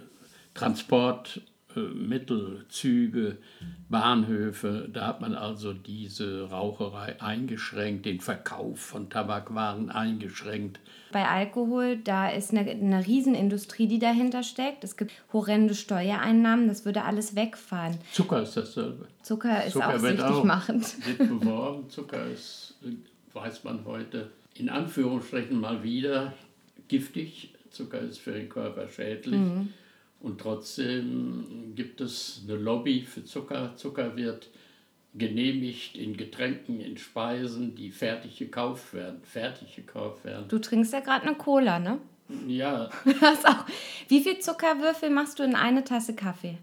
[0.54, 3.38] Transportmittel, Züge,
[3.88, 10.80] Bahnhöfe, da hat man also diese Raucherei eingeschränkt, den Verkauf von Tabakwaren eingeschränkt.
[11.12, 14.84] Bei Alkohol, da ist eine, eine Riesenindustrie, die dahinter steckt.
[14.84, 17.98] Es gibt horrende Steuereinnahmen, das würde alles wegfallen.
[18.12, 19.08] Zucker ist dasselbe.
[19.22, 21.06] Zucker ist Zucker auch wird süchtig machend.
[21.06, 22.94] Wird beworben, Zucker ist, äh,
[23.34, 26.32] weiß man heute, in Anführungsstrichen mal wieder
[26.88, 27.51] giftig.
[27.72, 29.40] Zucker ist für den Körper schädlich.
[30.20, 33.74] Und trotzdem gibt es eine Lobby für Zucker.
[33.76, 34.48] Zucker wird
[35.14, 39.20] genehmigt in Getränken, in Speisen, die fertig gekauft werden.
[39.24, 40.46] Fertig gekauft werden.
[40.48, 41.98] Du trinkst ja gerade eine Cola, ne?
[42.46, 42.88] Ja,
[43.20, 43.66] Das auch.
[44.08, 46.58] Wie viel Zuckerwürfel machst du in eine Tasse Kaffee?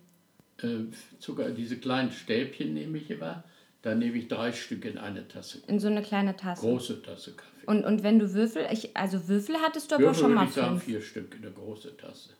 [0.63, 0.85] äh,
[1.19, 3.43] Zucker, diese kleinen Stäbchen nehme ich immer.
[3.81, 5.61] Da nehme ich drei Stück in eine Tasse.
[5.67, 6.61] In so eine kleine Tasse.
[6.61, 7.48] Große Tasse Kaffee.
[7.69, 10.53] Und, und wenn du Würfel, ich, also Würfel hattest du aber Würfel schon mal ich
[10.53, 10.83] sagen, fünf.
[10.85, 12.31] vier Stück in eine große Tasse.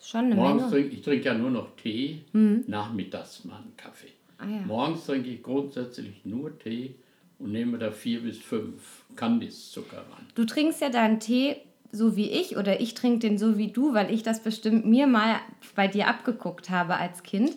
[0.00, 0.74] Schon eine Morgens Menge.
[0.74, 4.12] trinke ich trinke ja nur noch Tee, nachmittags mal einen Kaffee.
[4.38, 4.60] Ah, ja.
[4.64, 6.94] Morgens trinke ich grundsätzlich nur Tee
[7.40, 10.26] und nehme da vier bis fünf Kandiszucker ran.
[10.36, 11.56] Du trinkst ja deinen Tee
[11.90, 15.08] so wie ich oder ich trinke den so wie du, weil ich das bestimmt mir
[15.08, 15.40] mal
[15.74, 17.56] bei dir abgeguckt habe als Kind.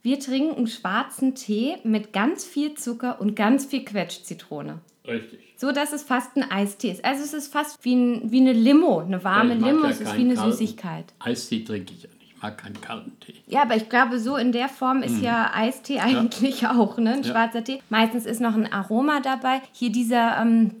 [0.00, 4.78] Wir trinken schwarzen Tee mit ganz viel Zucker und ganz viel Quetschzitrone.
[5.04, 5.49] Richtig.
[5.60, 7.04] So dass es fast ein Eistee ist.
[7.04, 9.84] Also es ist fast wie, ein, wie eine Limo, eine warme mag Limo.
[9.84, 10.52] ja es ist wie eine kalten.
[10.52, 11.04] Süßigkeit.
[11.18, 12.32] Eistee trinke ich ja nicht.
[12.34, 13.34] Ich mag keinen kalten Tee.
[13.46, 17.12] Ja, aber ich glaube, so in der Form ist ja Eistee eigentlich auch, ne?
[17.12, 17.22] Ein.
[17.24, 17.30] Ja.
[17.30, 17.82] schwarzer Tee.
[17.90, 19.60] Meistens ist noch ein Aroma dabei.
[19.72, 20.76] Hier dieser ähm,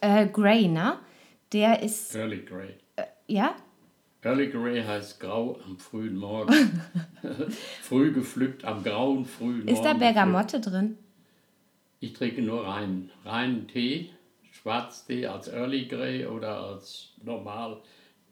[0.00, 0.94] äh, Grey, ne?
[1.52, 2.76] Der ist, Early Grey.
[3.26, 3.50] ja?
[4.22, 6.54] Early Grey heißt grau am frühen Morgen.
[7.82, 9.68] Früh gepflückt am grauen frühen Morgen.
[9.68, 10.14] Ist da gepflückt.
[10.14, 10.96] Bergamotte drin?
[12.00, 14.10] Ich trinke nur reinen, reinen Tee,
[14.52, 17.78] Schwarztee als Early Grey oder als normal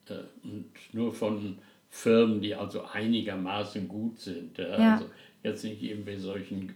[0.09, 1.59] äh, und nur von
[1.91, 4.59] Firmen, die also einigermaßen gut sind.
[4.59, 4.79] Ja.
[4.79, 4.93] Ja.
[4.95, 5.11] Also
[5.43, 6.75] jetzt nicht irgendwie solchen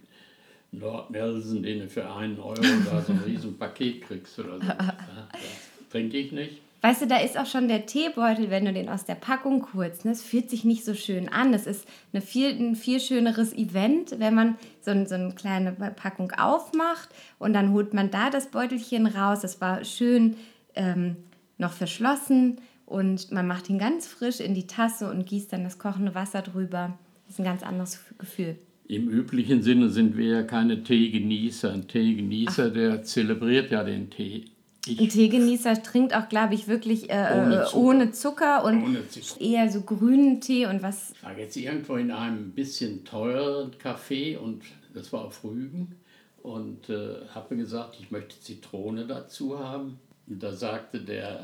[0.72, 4.66] Lord Nelson, den du für einen Euro da so ein riesen Paket kriegst oder so.
[4.66, 6.58] Ja, das trinke ich nicht.
[6.82, 10.04] Weißt du, da ist auch schon der Teebeutel, wenn du den aus der Packung holst.
[10.04, 10.12] Ne?
[10.12, 11.52] Es fühlt sich nicht so schön an.
[11.52, 15.72] Es ist eine viel, ein viel schöneres Event, wenn man so, ein, so eine kleine
[15.72, 19.40] Packung aufmacht und dann holt man da das Beutelchen raus.
[19.40, 20.36] Das war schön
[20.74, 21.16] ähm,
[21.58, 25.78] noch verschlossen und man macht ihn ganz frisch in die Tasse und gießt dann das
[25.78, 26.98] kochende Wasser drüber.
[27.26, 28.56] Das ist ein ganz anderes Gefühl.
[28.88, 31.72] Im üblichen Sinne sind wir ja keine Teegenießer.
[31.72, 34.46] Ein Teegenießer, der zelebriert ja den Tee.
[34.86, 37.76] Ein Ich Teegenießer trinkt auch, glaube ich, wirklich äh, Ohne ohne, Zucker.
[37.76, 39.40] Ohne Zucker und Ohne Zucker.
[39.40, 44.62] eher so grünen Tee und was war jetzt irgendwo in einem bisschen teureren Café und
[44.94, 45.96] das war auf Rügen
[46.42, 49.98] und äh, habe gesagt, ich möchte Zitrone dazu haben.
[50.26, 51.40] Und da sagte der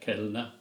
[0.00, 0.52] Kellner,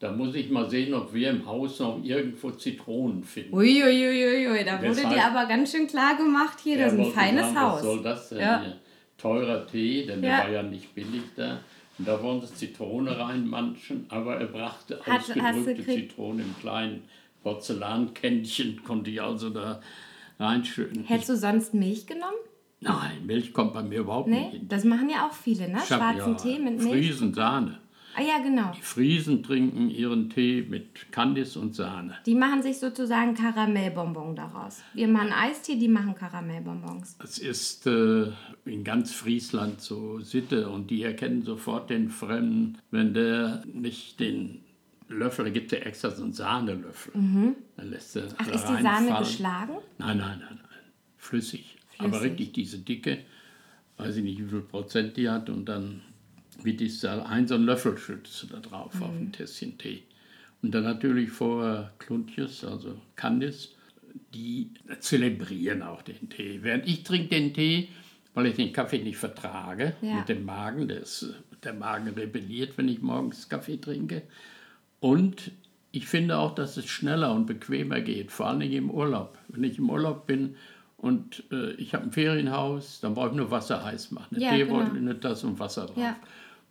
[0.00, 3.54] da muss ich mal sehen, ob wir im Haus noch irgendwo Zitronen finden.
[3.54, 7.60] Uiuiuiui, da wurde dir aber ganz schön klar gemacht, hier, das ist ein feines sagen,
[7.60, 7.74] Haus.
[7.76, 8.64] Was soll das denn Ja.
[9.16, 10.36] Teurer Tee, denn Ja.
[10.36, 11.58] der war ja nicht billig da.
[11.98, 15.84] Und da wollen sie Zitrone reinmanschen, aber er brachte Hat- ausgedrückte?
[15.84, 17.02] Zitrone im kleinen
[17.42, 19.80] Porzellankännchen, konnte ich also da
[20.38, 21.04] reinschütten.
[21.04, 22.36] Hättest du sonst Milch genommen?
[22.80, 24.68] Nein, Milch kommt bei mir überhaupt nicht Nee, hin.
[24.68, 25.78] das machen ja auch viele, ne?
[25.78, 26.90] Hab Schwarzen ja Tee mit Milch.
[26.92, 27.78] Friesen Sahne.
[28.16, 28.72] Ah ja, genau.
[28.76, 32.14] Die Friesen trinken ihren Tee mit Kandis und Sahne.
[32.26, 34.82] Die machen sich sozusagen Karamellbonbon daraus.
[34.94, 37.16] Wir machen Eistee, die machen Karamellbonbons.
[37.22, 38.32] Es ist äh,
[38.64, 44.62] in ganz Friesland so Sitte und die erkennen sofort den Fremden, wenn der nicht den
[45.08, 47.12] Löffel, da gibt es ja extra so einen Sahnelöffel.
[47.14, 48.28] Dann lässt er Mhm.
[48.38, 49.72] Ach, ist die Sahne geschlagen?
[49.98, 50.92] Nein, nein, nein, nein.
[51.16, 51.76] Flüssig.
[51.98, 52.30] Aber Flüssig.
[52.30, 53.18] richtig diese Dicke,
[53.96, 56.02] weiß ich nicht, wie viel Prozent die hat und dann
[56.62, 59.18] wird die Sa- ein so einen Löffel schüttest du da drauf auf Mhm.
[59.28, 60.02] ein Tässchen Tee.
[60.62, 63.74] Und dann natürlich vorher Kluntjes, also Kandis,
[64.34, 66.58] die zelebrieren auch den Tee.
[66.62, 67.88] Während ich trinke den Tee,
[68.34, 70.16] weil ich den Kaffee nicht vertrage Ja.
[70.16, 70.88] mit dem Magen.
[70.88, 74.22] Der, ist, der Magen rebelliert, wenn ich morgens Kaffee trinke.
[75.00, 75.52] Und
[75.92, 79.38] ich finde auch, dass es schneller und bequemer geht, vor allen Dingen im Urlaub.
[79.48, 80.56] Wenn ich im Urlaub bin
[80.96, 84.36] und äh, ich habe ein Ferienhaus, dann brauche ich nur Wasser heiß machen.
[84.36, 84.98] Eine Ja, Teebeutel genau.
[84.98, 85.96] in eine Tasse und Wasser drauf.
[85.98, 86.16] Ja.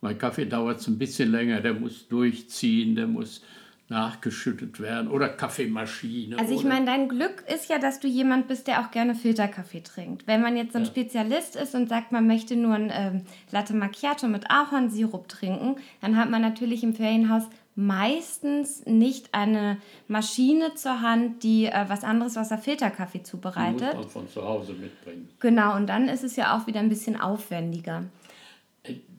[0.01, 3.41] Mein Kaffee dauert es ein bisschen länger, der muss durchziehen, der muss
[3.89, 6.38] nachgeschüttet werden oder Kaffeemaschine.
[6.38, 9.81] Also ich meine, dein Glück ist ja, dass du jemand bist, der auch gerne Filterkaffee
[9.81, 10.27] trinkt.
[10.27, 13.73] Wenn man jetzt so ein Spezialist ist und sagt, man möchte nur ein ähm, Latte
[13.73, 17.43] Macchiato mit Ahornsirup trinken, dann hat man natürlich im Ferienhaus
[17.75, 23.93] meistens nicht eine Maschine zur Hand, die äh, was anderes außer Filterkaffee Die muss zubereitet.
[23.93, 25.29] man von zu Hause mitbringen.
[25.39, 28.03] Genau, und dann ist es ja auch wieder ein bisschen aufwendiger.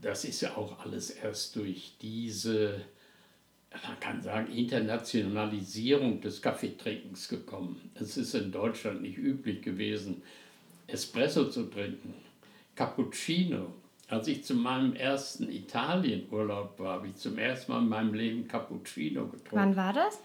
[0.01, 2.81] Das ist ja auch alles erst durch diese,
[3.87, 7.91] man kann sagen, Internationalisierung des Kaffeetrinkens gekommen.
[7.95, 10.23] Es ist in Deutschland nicht üblich gewesen,
[10.87, 12.15] Espresso zu trinken.
[12.75, 13.75] Cappuccino.
[14.09, 18.49] Als ich zu meinem ersten Italienurlaub war, habe ich zum ersten Mal in meinem Leben
[18.49, 19.57] Cappuccino getrunken.
[19.57, 20.21] Wann war das?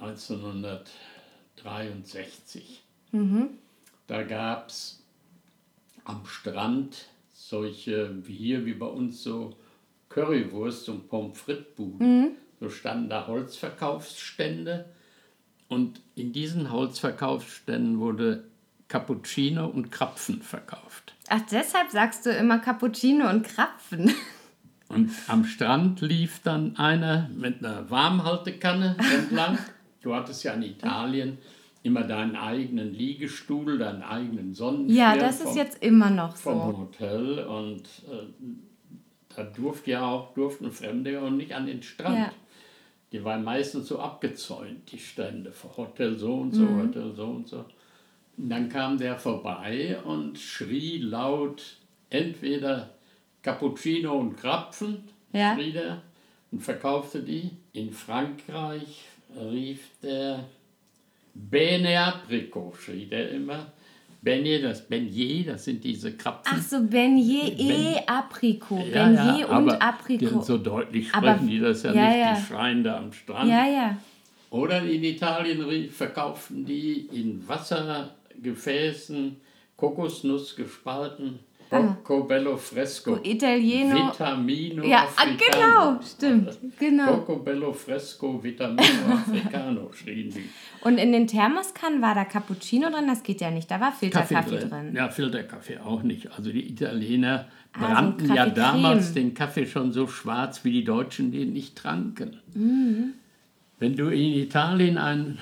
[0.00, 2.82] 1963.
[4.06, 5.02] Da gab es
[6.04, 7.08] am Strand
[7.54, 9.54] solche, wie hier, wie bei uns, so
[10.08, 12.32] Currywurst und Pommes frites-Buden.
[12.60, 14.86] So standen da Holzverkaufsstände
[15.68, 18.44] und in diesen Holzverkaufsständen wurde
[18.88, 21.14] Cappuccino und Krapfen verkauft.
[21.28, 24.12] Ach, deshalb sagst du immer Cappuccino und Krapfen.
[24.86, 29.58] Und am Strand lief dann einer mit einer Warmhaltekanne entlang.
[30.02, 31.38] Du hattest ja in Italien
[31.84, 36.72] immer deinen eigenen Liegestuhl, deinen eigenen Sonnenschirm Ja, das ist vom, jetzt immer noch vom
[36.72, 36.78] so.
[36.78, 37.38] Hotel.
[37.44, 38.24] Und äh,
[39.36, 42.16] da durfte ja auch, durften Fremde auch nicht an den Strand.
[42.18, 42.32] Ja.
[43.12, 45.52] Die waren meistens so abgezäunt, die Stände.
[45.76, 46.82] Hotel so und so, Mhm.
[46.88, 47.64] Hotel so und so.
[48.38, 51.62] Und dann kam der vorbei und schrie laut,
[52.10, 52.94] entweder
[53.42, 55.54] Cappuccino und Krapfen, Ja.
[55.54, 56.00] schrie der
[56.50, 57.50] und verkaufte die.
[57.74, 59.04] In Frankreich
[59.36, 60.44] rief der
[61.34, 63.72] Bene Apricot, schrie der immer.
[64.22, 66.54] Beignet, das Beignet, das sind diese Krapfen.
[66.56, 68.78] Ach so, Beignet Ben- et Aprikot.
[68.90, 70.40] Ja, Beignet ja, und aber Aprikot.
[70.42, 72.34] So deutlich Aber- sprechen die das ja, ja, nicht, ja.
[72.34, 73.50] die schreien da am Strand.
[73.50, 73.96] Ja, ja.
[74.50, 79.36] Oder in Italien verkauften die in Wassergefäßen
[79.76, 81.40] Kokosnuss gespalten,
[81.82, 84.12] Cocobello Fresco, Italieno.
[84.12, 85.90] Vitamino Ja, ah, Africano.
[85.98, 87.16] genau, stimmt, genau.
[87.18, 88.82] Cocobello Fresco, Vitamino
[89.12, 90.48] Africano, schrien die.
[90.82, 94.58] Und in den Thermoskannen war da Cappuccino drin, das geht ja nicht, da war Filterkaffee
[94.58, 94.94] drin.
[94.94, 96.30] Ja, Filterkaffee auch nicht.
[96.32, 100.84] Also die Italiener Ah, brannten ja Kaffee damals den Kaffee schon so schwarz, wie die
[100.84, 102.38] Deutschen den nicht tranken.
[102.54, 103.14] Mhm.
[103.80, 105.38] Wenn du in Italien ein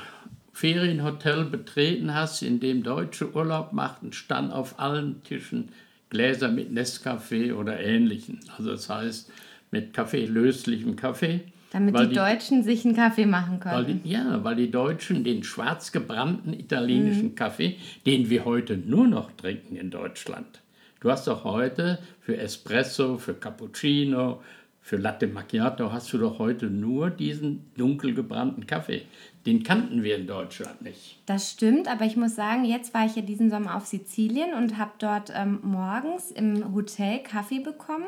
[0.54, 5.70] Ferienhotel betreten hast, in dem Deutsche Urlaub machten, stand auf allen Tischen
[6.12, 8.40] Gläser mit Nescafé oder ähnlichen.
[8.58, 9.32] Also das heißt
[9.70, 11.40] mit Kaffee, löslichem Kaffee.
[11.70, 14.02] Damit weil die, Deutschen sich einen Kaffee machen weil können.
[14.04, 17.34] die, ja, weil die Deutschen den schwarz gebrannten italienischen Mhm.
[17.34, 20.60] Kaffee, den wir heute nur noch trinken in Deutschland.
[21.00, 24.42] Du hast doch heute für Espresso, für Cappuccino,
[24.82, 29.02] für Latte Macchiato hast du doch heute nur diesen dunkel gebrannten Kaffee.
[29.46, 31.18] Den kannten wir in Deutschland nicht.
[31.26, 34.78] Das stimmt, aber ich muss sagen, jetzt war ich ja diesen Sommer auf Sizilien und
[34.78, 38.06] habe dort ähm, morgens im Hotel Kaffee bekommen.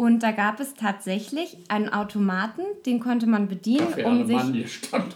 [0.00, 5.14] Und da gab es tatsächlich einen Automaten, den konnte man bedienen, Kaffee um sich dort.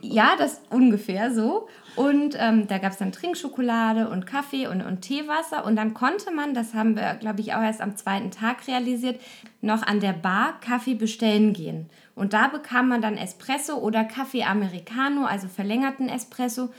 [0.00, 1.68] Ja, das ungefähr so.
[1.96, 5.66] Und ähm, da gab es dann Trinkschokolade und Kaffee und, und Teewasser.
[5.66, 9.20] Und dann konnte man, das haben wir, glaube ich, auch erst am zweiten Tag realisiert,
[9.60, 11.90] noch an der Bar Kaffee bestellen gehen.
[12.14, 16.70] Und da bekam man dann Espresso oder Kaffee Americano, also verlängerten Espresso.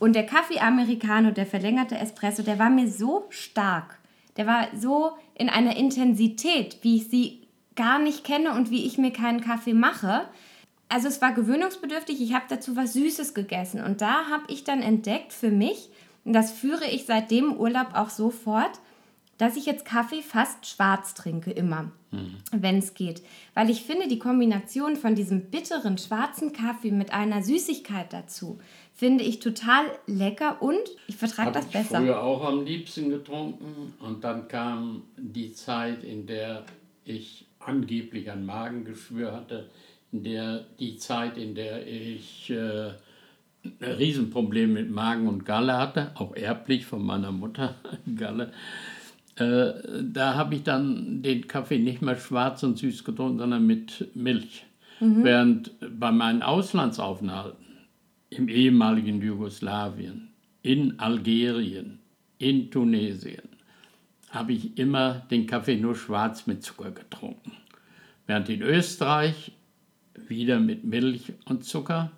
[0.00, 4.00] Und der Kaffee Americano, der verlängerte Espresso, der war mir so stark.
[4.36, 8.98] Der war so in einer Intensität, wie ich sie gar nicht kenne und wie ich
[8.98, 10.28] mir keinen Kaffee mache.
[10.90, 13.82] Also es war gewöhnungsbedürftig, ich habe dazu was Süßes gegessen.
[13.82, 15.88] Und da habe ich dann entdeckt für mich,
[16.26, 18.80] und das führe ich seit dem Urlaub auch so fort,
[19.38, 21.90] dass ich jetzt Kaffee fast schwarz trinke, immer,
[22.52, 23.22] wenn es geht.
[23.54, 28.58] Weil ich finde, die Kombination von diesem bitteren schwarzen Kaffee mit einer Süßigkeit dazu,
[29.00, 32.00] finde ich total lecker und ich vertrage das ich besser.
[32.00, 33.94] früher auch am liebsten getrunken.
[33.98, 36.64] Und dann kam die Zeit, in der
[37.06, 39.70] ich angeblich ein Magengeschwür hatte,
[40.12, 42.90] in der die Zeit, in der ich äh,
[43.64, 47.76] ein Riesenproblem mit Magen und Galle hatte, auch erblich von meiner Mutter
[48.16, 48.52] Galle.
[49.36, 49.72] Äh,
[50.12, 54.66] da habe ich dann den Kaffee nicht mehr schwarz und süß getrunken, sondern mit Milch.
[55.02, 57.69] Während bei meinen Auslandsaufenthalten
[58.30, 60.30] im ehemaligen Jugoslawien,
[60.62, 61.98] in Algerien,
[62.38, 63.48] in Tunesien,
[64.30, 67.52] habe ich immer den Kaffee nur schwarz mit Zucker getrunken.
[68.26, 69.52] Während in Österreich
[70.14, 72.12] wieder mit Milch und Zucker.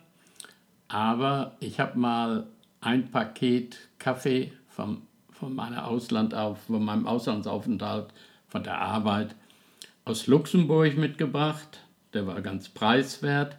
[0.89, 2.47] Aber ich habe mal
[2.81, 8.13] ein Paket Kaffee vom, von, meiner Ausland auf, von meinem Auslandsaufenthalt,
[8.49, 9.35] von der Arbeit
[10.05, 11.81] aus Luxemburg mitgebracht.
[12.13, 13.57] Der war ganz preiswert.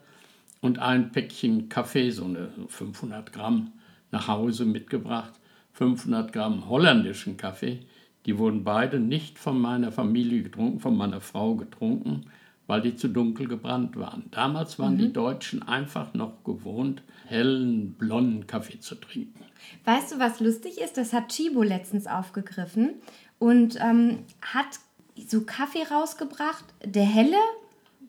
[0.64, 3.74] Und ein Päckchen Kaffee, so eine 500 Gramm,
[4.12, 5.34] nach Hause mitgebracht.
[5.74, 7.80] 500 Gramm holländischen Kaffee.
[8.26, 12.28] Die wurden beide nicht von meiner Familie getrunken, von meiner Frau getrunken,
[12.66, 14.32] weil die zu dunkel gebrannt waren.
[14.32, 19.44] Damals waren die Deutschen einfach noch gewohnt, hellen, blonden Kaffee zu trinken.
[19.84, 20.96] Weißt du, was lustig ist?
[20.96, 22.92] Das hat Chibo letztens aufgegriffen
[23.38, 24.80] und ähm, hat
[25.28, 27.36] so Kaffee rausgebracht, der helle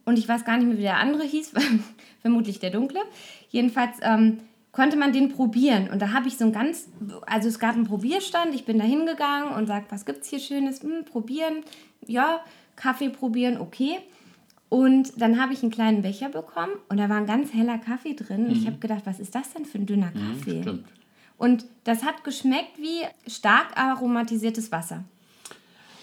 [0.04, 1.52] und ich weiß gar nicht mehr, wie der andere hieß,
[2.22, 3.00] vermutlich der dunkle.
[3.50, 4.40] Jedenfalls ähm,
[4.72, 6.88] konnte man den probieren und da habe ich so ein ganz,
[7.26, 10.82] also es gab einen Probierstand, ich bin da hingegangen und sag, was gibt's hier Schönes?
[10.82, 11.62] Hm, probieren,
[12.06, 12.40] ja,
[12.76, 13.98] Kaffee probieren, okay.
[14.68, 18.14] Und dann habe ich einen kleinen Becher bekommen und da war ein ganz heller Kaffee
[18.14, 18.46] drin.
[18.46, 20.62] Und ich habe gedacht, was ist das denn für ein dünner Kaffee?
[20.62, 20.88] Stimmt.
[21.36, 25.04] Und das hat geschmeckt wie stark aromatisiertes Wasser.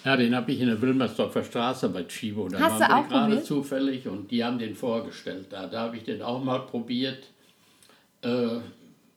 [0.03, 2.47] Ja, den habe ich in der Wilmersdorfer Straße bei Chibo.
[2.49, 5.47] Da Hast waren du wir gerade zufällig und die haben den vorgestellt.
[5.51, 7.23] Da, da habe ich den auch mal probiert.
[8.23, 8.57] Äh,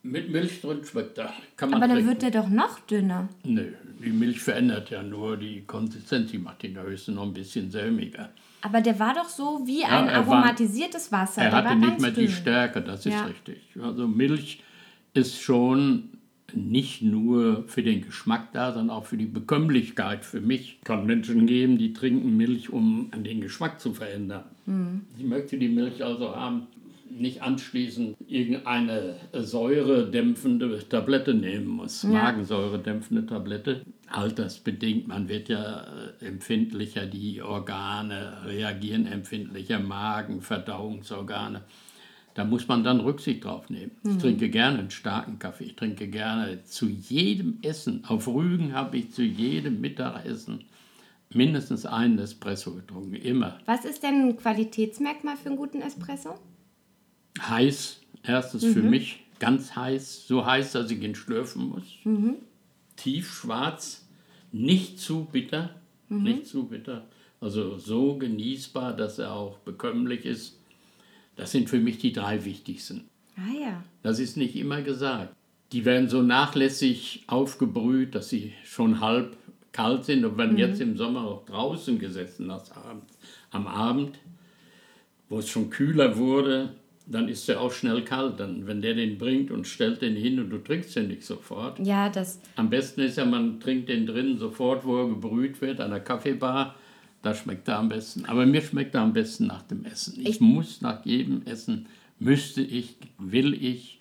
[0.03, 1.33] mit Milch drin schmeckt er.
[1.57, 2.11] Kann man Aber dann trinken.
[2.21, 3.29] wird der doch noch dünner.
[3.45, 3.73] Nö,
[4.05, 6.31] die Milch verändert ja nur die Konsistenz.
[6.31, 8.29] Die macht ihn ja höchstens noch ein bisschen sämiger.
[8.61, 11.43] Aber der war doch so wie ein er war- aromatisiertes Wasser.
[11.43, 12.31] Er der hatte nicht mehr die dünn.
[12.31, 13.25] Stärke, das ist Ja.
[13.25, 13.63] richtig.
[13.83, 14.63] Also Milch
[15.15, 16.11] ist schon
[16.57, 20.25] nicht nur für den Geschmack da, sondern auch für die Bekömmlichkeit.
[20.25, 24.45] Für mich kann Menschen geben, die trinken Milch, um den Geschmack zu verändern.
[24.67, 25.03] Mhm.
[25.19, 26.67] Ich möchte die Milch also haben,
[27.11, 33.83] nicht anschließend irgendeine säuredämpfende Tablette nehmen muss, Magensäuredämpfende Tablette.
[34.09, 35.85] Altersbedingt, man wird ja
[36.21, 41.63] äh, empfindlicher, die Organe reagieren empfindlicher, Magen, Verdauungsorgane.
[42.35, 43.93] Da muss man dann Rücksicht drauf nehmen.
[44.03, 44.11] Mhm.
[44.11, 45.65] Ich trinke gerne einen starken Kaffee.
[45.65, 48.05] Ich trinke gerne zu jedem Essen.
[48.07, 50.65] Auf Rügen habe ich zu jedem Mittagessen
[51.33, 53.15] mindestens einen Espresso getrunken.
[53.15, 53.59] Immer.
[53.67, 56.35] Was ist denn ein Qualitätsmerkmal für einen guten Espresso?
[57.41, 58.01] Heiß.
[58.25, 60.27] Erstens für mich ganz heiß.
[60.27, 61.85] So heiß, dass ich ihn schlürfen muss.
[62.97, 64.07] Tiefschwarz.
[64.53, 65.71] Nicht zu bitter.
[66.09, 67.07] Nicht zu bitter.
[67.41, 70.59] Also so genießbar, dass er auch bekömmlich ist.
[71.37, 73.09] Das sind für mich die drei wichtigsten.
[73.37, 73.83] Ah ja.
[74.03, 75.35] Das ist nicht immer gesagt.
[75.73, 79.37] Die werden so nachlässig aufgebrüht, dass sie schon halb
[79.73, 83.03] kalt sind und werden jetzt im Sommer auch draußen gesessen Abend,
[83.51, 84.19] am Abend,
[85.29, 86.75] wo es schon kühler wurde,
[87.07, 88.39] dann ist er auch schnell kalt.
[88.41, 91.79] Dann, wenn der den bringt und stellt den hin und du trinkst den nicht sofort.
[91.85, 95.81] Ja, das, Am besten ist ja, man trinkt den drin sofort, wo er gebrüht wird,
[95.81, 96.77] an der Kaffeebar.
[97.25, 98.27] Da schmeckt er am besten.
[98.27, 100.21] Aber mir schmeckt er am besten nach dem Essen.
[100.21, 101.87] Ich, Ich- muss nach jedem Essen,
[102.19, 104.01] müsste ich, will ich,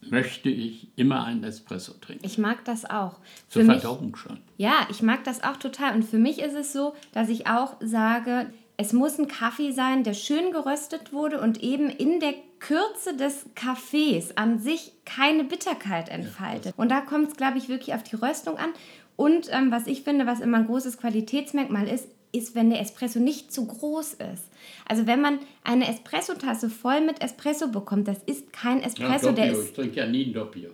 [0.00, 2.24] möchte ich immer einen Espresso trinken.
[2.24, 3.18] ich mag das auch.
[3.48, 4.38] Zur Für mich, Verdauung schon.
[4.56, 5.94] ja, ich mag das auch total.
[5.94, 10.02] Und für mich ist es so, dass ich auch sage, es muss ein Kaffee sein,
[10.02, 16.08] der schön geröstet wurde und eben in der Kürze des Kaffees an sich keine Bitterkeit
[16.08, 16.74] entfaltet.
[16.76, 18.70] Und da kommt es, glaube ich, wirklich auf die Röstung an.
[19.16, 23.18] Und ähm, was ich finde, was immer ein großes Qualitätsmerkmal ist, ist, wenn der Espresso
[23.20, 24.44] nicht zu groß ist.
[24.88, 29.46] Also wenn man eine Espressotasse voll mit Espresso bekommt, das ist kein Ja, Espresso, der
[29.46, 29.60] Doppio.
[29.60, 30.70] ist Ich trinke ja nie ein Doppio.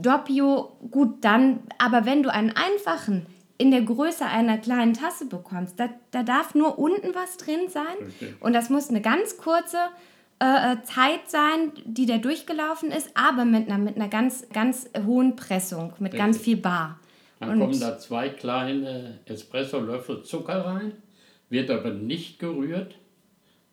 [0.00, 3.26] Doppio, gut, dann, aber wenn du einen einfachen
[3.58, 7.84] in der Größe einer kleinen Tasse bekommst, da, da darf nur unten was drin sein
[8.04, 8.34] Richtig.
[8.40, 9.76] und das muss eine ganz kurze
[10.38, 15.36] äh, Zeit sein, die da durchgelaufen ist, aber mit einer, mit einer ganz, ganz hohen
[15.36, 16.54] Pressung, mit ganz Richtig.
[16.54, 16.98] viel Bar.
[17.38, 20.92] Dann kommen da zwei kleine Espresso-Löffel Zucker rein,
[21.52, 22.96] wird aber nicht gerührt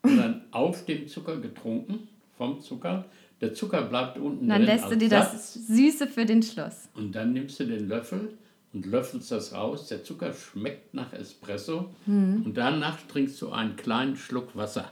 [0.03, 2.07] dann auf dem Zucker getrunken,
[2.37, 3.05] vom Zucker.
[3.41, 6.89] Der Zucker bleibt unten Dann drin lässt du dir das Süße für den Schluss.
[6.93, 8.37] Und dann nimmst du den Löffel
[8.73, 9.87] und löffelst das raus.
[9.87, 11.89] Der Zucker schmeckt nach Espresso.
[12.05, 12.43] Hm.
[12.45, 14.91] Und danach trinkst du einen kleinen Schluck Wasser.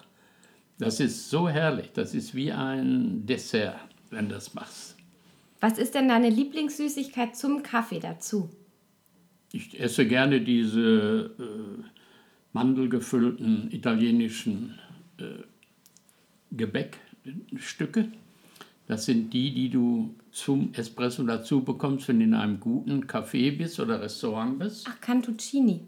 [0.79, 1.91] Das ist so herrlich.
[1.93, 3.79] Das ist wie ein Dessert,
[4.09, 4.95] wenn du das machst.
[5.59, 8.49] Was ist denn deine Lieblingssüßigkeit zum Kaffee dazu?
[9.51, 11.96] Ich esse gerne diese äh,
[12.57, 14.79] mandelgefüllten italienischen
[15.19, 15.43] äh,
[16.51, 18.07] Gebäckstücke.
[18.87, 23.55] Das sind die, die du zum Espresso dazu bekommst, wenn du in einem guten Café
[23.55, 24.87] bist oder Restaurant bist.
[24.89, 25.81] Ach, Cantuccini.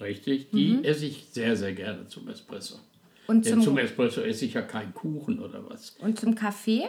[0.00, 2.78] Richtig, die esse ich sehr, sehr gerne zum Espresso.
[3.26, 5.90] Und zum, zum Espresso esse ich ja keinen Kuchen oder was.
[6.00, 6.88] und zum Kaffee?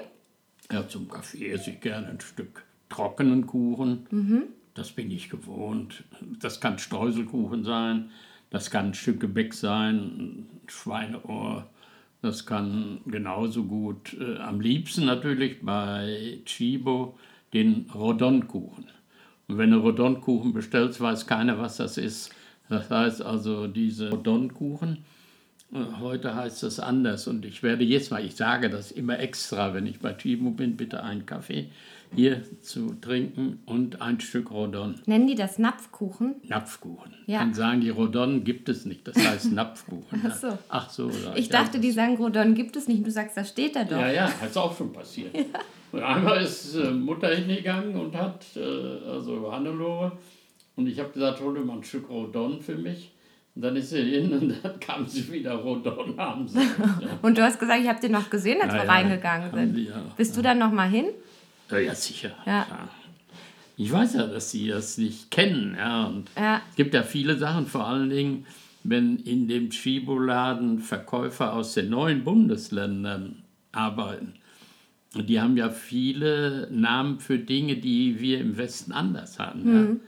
[0.72, 4.08] Ja, zum Kaffee esse ich gerne ein Stück trockenen Kuchen.
[4.12, 4.44] Mhm.
[4.74, 6.04] Das bin ich gewohnt.
[6.40, 8.12] Das kann Streuselkuchen sein,
[8.54, 11.68] das kann ein Stück Gebäck sein, ein Schweineohr.
[12.22, 17.18] Das kann genauso gut, äh, am liebsten natürlich bei Chibo,
[17.52, 18.86] den Rodonkuchen.
[19.48, 22.32] Und wenn du Rodonkuchen bestellst, weiß keiner, was das ist.
[22.70, 25.00] Das heißt also, diese Rodonkuchen,
[25.74, 29.74] äh, Heute heißt das anders und ich werde jetzt mal, ich sage das immer extra,
[29.74, 31.72] wenn ich bei Chibo bin, bitte einen Kaffee
[32.16, 34.96] hier zu trinken und ein Stück Rodon.
[35.06, 36.36] Nennen die das Napfkuchen?
[36.48, 37.14] Napfkuchen.
[37.26, 37.40] Ja.
[37.40, 40.22] Dann sagen die Rodon gibt es nicht, das heißt Napfkuchen.
[40.28, 40.58] Ach so.
[40.70, 41.12] Ach so.
[41.36, 41.62] Ich ja.
[41.62, 43.06] dachte, die sagen, Rodon gibt es nicht.
[43.06, 44.00] Du sagst, das steht da doch.
[44.00, 45.36] Ja, ja, ist auch schon passiert.
[45.92, 50.14] Und einmal ist äh, Mutter hingegangen und hat, äh, also Hannelore,
[50.76, 53.12] und ich habe gesagt, hol dir mal ein Stück Rodon für mich.
[53.56, 56.58] Und dann ist sie hin und dann kam sie wieder Rodon haben sie.
[56.58, 57.20] Ja.
[57.22, 59.78] Und du hast gesagt, ich habe den noch gesehen, als Ja, wir ja, reingegangen sind.
[59.88, 60.02] ja.
[60.18, 61.06] Bist du dann noch mal hin?
[61.74, 62.32] Ja, ja, sicher.
[62.46, 62.64] Ja.
[62.64, 62.90] Klar.
[63.76, 65.76] Ich weiß ja, dass sie das nicht kennen.
[65.78, 66.62] Ja, und Ja.
[66.70, 68.46] Es gibt ja viele Sachen, vor allen Dingen,
[68.84, 74.34] wenn in dem Chibo-Laden Verkäufer aus den neuen Bundesländern arbeiten.
[75.16, 80.00] Und die haben ja viele Namen für Dinge, die wir im Westen anders hatten.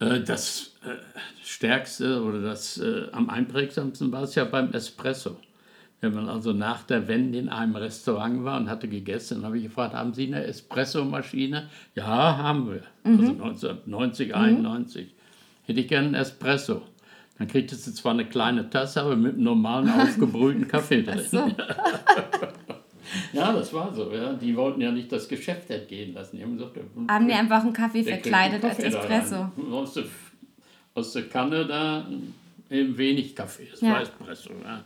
[0.00, 0.06] Ja.
[0.06, 0.96] Äh, Das äh,
[1.44, 5.36] Stärkste oder das äh, am einprägsamsten war es ja beim Espresso.
[6.02, 9.58] Wenn man also nach der Wende in einem Restaurant war und hatte gegessen, dann habe
[9.58, 11.68] ich gefragt, haben Sie eine Espressomaschine?
[11.94, 12.82] Ja, haben wir.
[13.04, 15.14] Also 1990, 91.
[15.66, 16.82] Hätte ich gerne einen Espresso.
[17.38, 21.20] Dann kriegtest du zwar eine kleine Tasse, aber mit einem normalen aufgebrühten Kaffee drin.
[21.30, 21.50] So.
[23.32, 24.12] Ja, das war so.
[24.12, 24.32] Ja.
[24.34, 26.36] Die wollten ja nicht das Geschäft entgehen lassen.
[26.36, 26.76] Die haben gesagt,
[27.08, 29.50] Haben die einfach einen Kaffee verkleidet einen als Kaffee da Espresso?
[29.72, 30.04] Aus der,
[30.94, 32.06] aus der Kanne da
[32.70, 33.66] eben wenig Kaffee.
[33.70, 33.92] Das Ja.
[33.94, 34.50] war Espresso.
[34.64, 34.84] Ja.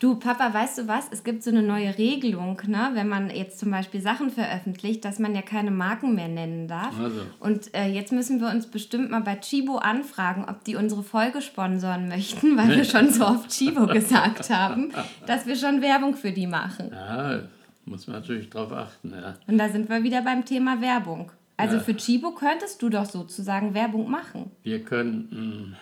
[0.00, 1.08] Du, Papa, weißt du was?
[1.10, 2.90] Es gibt so eine neue Regelung, ne?
[2.94, 6.98] wenn man jetzt zum Beispiel Sachen veröffentlicht, dass man ja keine Marken mehr nennen darf.
[6.98, 7.20] Also.
[7.38, 11.42] Und äh, jetzt müssen wir uns bestimmt mal bei Chibo anfragen, ob die unsere Folge
[11.42, 14.90] sponsoren möchten, weil wir schon so oft Chibo gesagt haben,
[15.26, 16.90] dass wir schon Werbung für die machen.
[16.92, 17.40] Ja,
[17.84, 19.34] Muss man natürlich drauf achten, ja.
[19.46, 21.30] Und da sind wir wieder beim Thema Werbung.
[21.58, 21.82] Also Ja.
[21.82, 24.50] für Chibo könntest du doch sozusagen Werbung machen.
[24.62, 25.76] Wir könnten,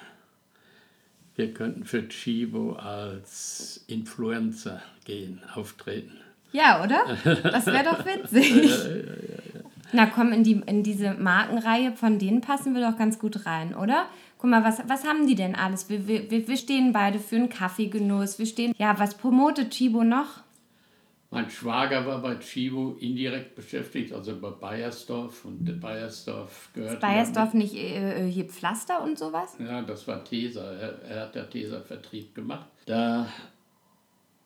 [1.39, 6.19] wir könnten für Chibo als Influencer gehen, auftreten.
[6.51, 7.05] Ja, oder?
[7.43, 8.71] Das wäre doch witzig.
[9.93, 13.75] Na komm, in, die, in diese Markenreihe, von denen passen wir doch ganz gut rein,
[13.75, 14.07] oder?
[14.39, 15.89] Guck mal, was, was haben die denn alles?
[15.89, 18.39] Wir, wir, wir wir stehen beide für einen Kaffeegenuss.
[18.39, 20.43] Wir stehen, ja, was promotet Chibo noch?
[21.31, 25.45] Mein Schwager war bei Chibo indirekt beschäftigt, also bei Bayersdorf.
[25.45, 27.01] Und der Bayersdorf gehört.
[27.01, 29.57] Bayersdorf nicht äh, äh, hier Pflaster und sowas?
[29.59, 30.73] Ja, das war Tesa.
[30.73, 32.67] Er, er hat ja Tesa-Vertrieb gemacht.
[32.87, 33.29] Da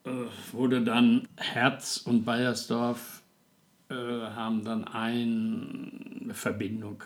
[0.04, 0.10] äh,
[0.50, 3.22] wurde dann Herz und Bayersdorf
[3.88, 7.04] äh, haben dann eine Verbindung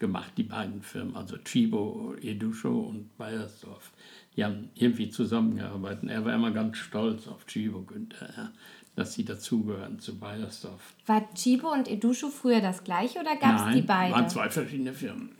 [0.00, 3.92] gemacht, die beiden Firmen, also Chibo, Edusho und Bayersdorf.
[4.34, 6.10] Die haben irgendwie zusammengearbeitet.
[6.10, 8.52] Er war immer ganz stolz auf Chibo, Günther, ja,
[8.94, 10.94] dass sie dazugehören zu Bayersdorf.
[11.06, 14.14] War Chibo und Edusho früher das gleiche oder gab es die beide?
[14.14, 15.30] waren zwei verschiedene Firmen.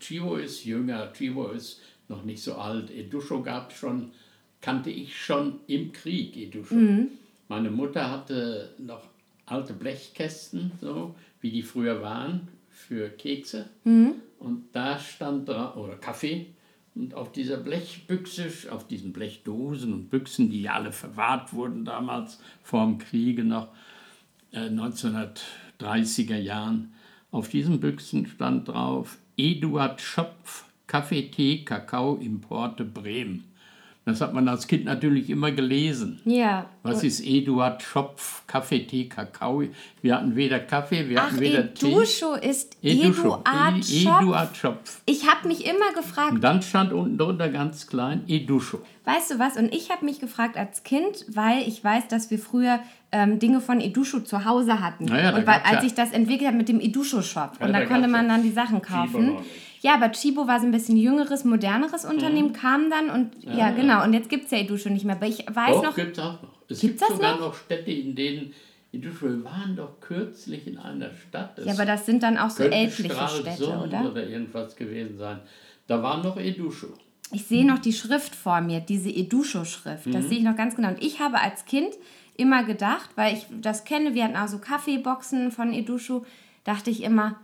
[0.00, 2.90] Chivo ist jünger, Chivo ist noch nicht so alt.
[2.90, 4.12] Edusho gab schon,
[4.60, 6.74] kannte ich schon im Krieg, Edusho.
[6.74, 7.08] Mhm.
[7.48, 9.02] Meine Mutter hatte noch
[9.46, 13.68] alte Blechkästen, so wie die früher waren, für Kekse.
[13.84, 14.14] Mhm.
[14.38, 16.46] Und da stand drauf, oder Kaffee,
[16.94, 22.38] und auf dieser Blechbüchse, auf diesen Blechdosen und Büchsen, die ja alle verwahrt wurden damals,
[22.62, 23.68] vor dem Kriege noch,
[24.52, 26.92] äh, 1930er Jahren,
[27.30, 33.51] auf diesen Büchsen stand drauf Eduard Schopf, Kaffee, Tee, Kakao, Importe Bremen.
[34.04, 36.20] Das hat man als Kind natürlich immer gelesen.
[36.24, 36.66] ja.
[36.82, 39.62] Was ist Eduard Schopf, Kaffee, Tee, Kakao?
[40.00, 41.92] Wir hatten weder Kaffee, wir Ach, hatten weder Tee.
[41.92, 43.36] Edusho ist Edusho.
[43.44, 44.20] Eduard E- Schopf.
[44.22, 45.00] Eduard Schopf.
[45.06, 48.80] Ich habe mich immer gefragt, Und dann stand unten drunter ganz klein Edusho.
[49.04, 49.56] Weißt du was?
[49.56, 52.80] Und ich habe mich gefragt als Kind, weil ich weiß, dass wir früher
[53.12, 55.06] ähm, Dinge von Edusho zu Hause hatten.
[55.08, 57.52] Na ja, da und weil, als ich das entwickelt habe mit dem Edusho-Shop.
[57.60, 59.34] Ja, und da, da konnte man dann die Sachen kaufen.
[59.36, 59.44] nicht.
[59.82, 64.04] Ja, aber Chibo war so ein bisschen jüngeres, moderneres Unternehmen, kam dann und ja, genau.
[64.04, 65.16] Und jetzt gibt es ja Edusho nicht mehr.
[65.16, 66.54] Aber ich weiß Doch, noch, gibt es auch noch.
[66.68, 67.48] Es Gibt's gibt sogar noch?
[67.48, 67.54] noch?
[67.54, 68.54] Städte, in denen
[68.92, 71.58] Edusho, wir waren doch kürzlich in einer Stadt.
[71.64, 74.08] ja, aber das sind dann auch so ältliche Städte, oder?
[74.08, 75.40] oder irgendwas gewesen sein.
[75.88, 76.86] Da war noch Edusho.
[77.32, 80.06] Ich sehe noch die Schrift vor mir, diese Edusho-Schrift.
[80.06, 80.12] Mhm.
[80.12, 80.90] Das sehe ich noch ganz genau.
[80.90, 81.92] Und ich habe als Kind
[82.36, 86.24] immer gedacht, weil ich das kenne, wir hatten auch so Kaffeeboxen von Edusho,
[86.64, 87.40] dachte ich immer,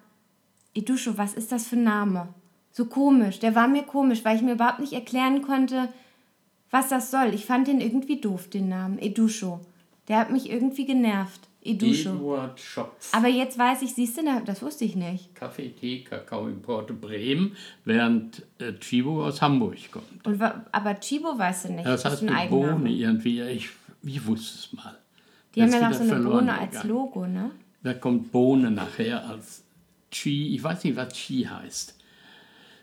[0.79, 2.29] Edusho, was ist das für ein Name?
[2.73, 3.41] So komisch.
[3.41, 5.89] Der war mir komisch, weil ich mir überhaupt nicht erklären konnte,
[6.71, 7.35] was das soll.
[7.35, 8.99] Ich fand den irgendwie doof, den Namen.
[8.99, 9.61] Edusho.
[10.07, 11.49] Der hat mich irgendwie genervt.
[11.63, 12.11] Edusho.
[12.11, 13.13] Eduard Schopf.
[13.13, 15.35] Aber jetzt weiß ich, siehst du, das wusste ich nicht.
[15.35, 20.25] Kaffee, Tee, Kakao, Importe Bremen, während äh, Chibo aus Hamburg kommt.
[20.25, 21.87] Und, aber Chibo weißt du nicht.
[21.87, 22.73] Das ist heißt ein eine Eigenname.
[22.75, 23.43] Bohne irgendwie.
[23.43, 23.71] Ich,
[24.05, 24.97] ich wusste es mal.
[25.55, 26.85] Die haben Jetzt ja noch so eine Bohne als.
[26.85, 27.51] Logo, ne?
[27.83, 29.65] Da kommt Bohne nachher als
[30.11, 30.55] Chi.
[30.55, 31.95] Ich weiß nicht, was Chi heißt.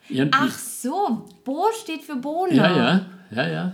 [0.09, 2.53] Irgendwie, Ach so, Bo steht für Bohne.
[2.53, 3.71] ja, ja, ja, ja.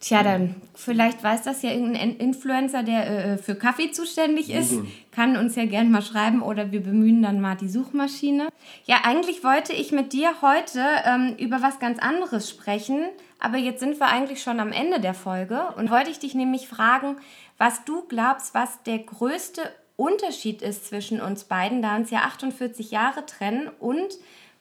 [0.00, 4.72] Tja, dann vielleicht weiß das ja irgendein In- Influencer, der äh, für Kaffee zuständig ist.
[5.12, 8.48] Kann uns ja gerne mal schreiben oder wir bemühen dann mal die Suchmaschine.
[8.86, 13.04] Ja, eigentlich wollte ich mit dir heute ähm, über was ganz anderes sprechen,
[13.40, 16.66] aber jetzt sind wir eigentlich schon am Ende der Folge und wollte ich dich nämlich
[16.66, 17.16] fragen,
[17.58, 19.60] was du glaubst, was der größte
[20.00, 24.08] Unterschied ist zwischen uns beiden, da uns ja 48 Jahre trennen und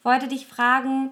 [0.04, 1.12] wollte dich fragen,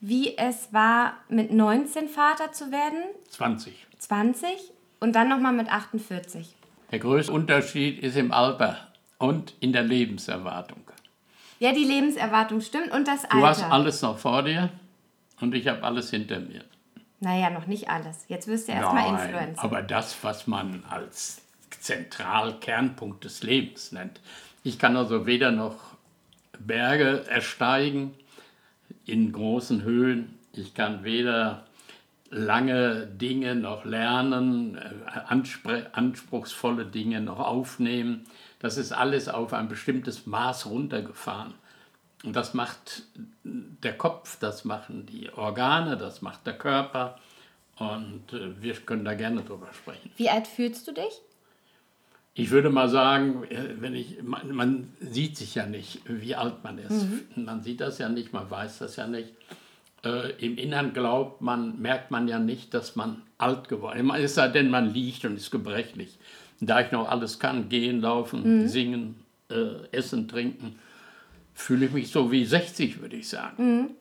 [0.00, 3.00] wie es war, mit 19 Vater zu werden,
[3.30, 3.86] 20.
[3.98, 4.48] 20
[5.00, 6.54] und dann nochmal mit 48.
[6.92, 8.76] Der größte Unterschied ist im Alter
[9.18, 10.82] und in der Lebenserwartung.
[11.58, 13.72] Ja, die Lebenserwartung stimmt und das Du hast Alter.
[13.72, 14.70] alles noch vor dir
[15.40, 16.64] und ich habe alles hinter mir.
[17.18, 18.26] naja, noch nicht alles.
[18.28, 19.64] Jetzt wirst du erstmal Influencer.
[19.64, 21.42] aber das, was man als
[21.80, 24.20] Zentralkernpunkt des Lebens nennt.
[24.64, 25.96] Ich kann also weder noch
[26.58, 28.14] Berge ersteigen
[29.04, 30.38] in großen Höhen.
[30.52, 31.66] Ich kann weder
[32.30, 38.26] lange Dinge noch lernen, äh, anspruchsvolle Dinge noch aufnehmen.
[38.58, 41.54] Das ist alles auf ein bestimmtes Maß runtergefahren.
[42.24, 43.04] Und das macht
[43.44, 47.18] der Kopf, das machen die Organe, das macht der Körper.
[47.78, 50.10] Und äh, wir können da gerne drüber sprechen.
[50.16, 51.20] Wie alt fühlst du dich?
[52.38, 56.62] Ich würde mal sagen, äh, wenn ich, man, man sieht sich ja nicht, wie alt
[56.62, 57.06] man ist.
[57.34, 59.32] Man sieht das ja nicht, man weiß das ja nicht.
[60.04, 64.22] Äh, Im Innern glaubt man, merkt man ja nicht, dass man alt geworden ist.
[64.22, 66.18] Es sei denn, man liegt und ist gebrechlich.
[66.60, 69.16] Da ich noch alles kann, gehen, laufen, singen,
[69.50, 70.78] äh, essen, trinken,
[71.54, 73.94] fühle ich mich so wie 60, würde ich sagen.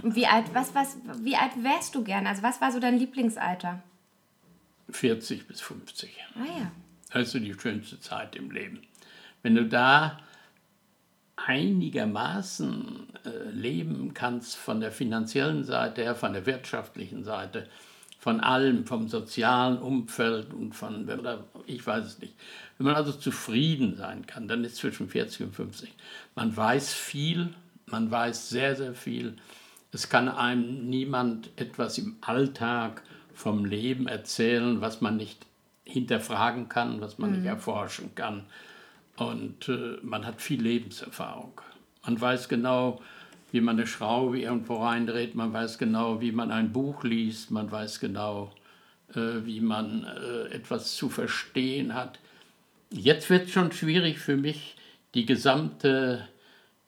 [0.00, 2.26] Und wie alt, was, was, wie alt wärst du gern?
[2.28, 3.82] Also was war so dein Lieblingsalter?
[4.90, 6.10] 40 bis 50.
[6.36, 6.70] Ah ja.
[7.14, 8.80] Das ist die schönste Zeit im Leben.
[9.44, 10.18] Wenn du da
[11.36, 17.68] einigermaßen äh, leben kannst von der finanziellen Seite her, von der wirtschaftlichen Seite,
[18.18, 21.08] von allem, vom sozialen Umfeld und von,
[21.66, 22.34] ich weiß es nicht.
[22.78, 25.92] Wenn man also zufrieden sein kann, dann ist zwischen 40 und 50.
[26.34, 27.54] Man weiß viel,
[27.86, 29.36] man weiß sehr, sehr viel.
[29.92, 33.02] Es kann einem niemand etwas im Alltag
[33.34, 35.46] vom Leben erzählen, was man nicht
[35.84, 37.36] hinterfragen kann, was man mhm.
[37.36, 38.44] nicht erforschen kann.
[39.16, 41.60] Und äh, man hat viel Lebenserfahrung.
[42.04, 43.00] Man weiß genau,
[43.52, 47.70] wie man eine Schraube irgendwo reindreht, man weiß genau, wie man ein Buch liest, man
[47.70, 48.52] weiß genau,
[49.14, 52.18] äh, wie man äh, etwas zu verstehen hat.
[52.90, 54.76] Jetzt wird es schon schwierig für mich,
[55.14, 56.26] die gesamte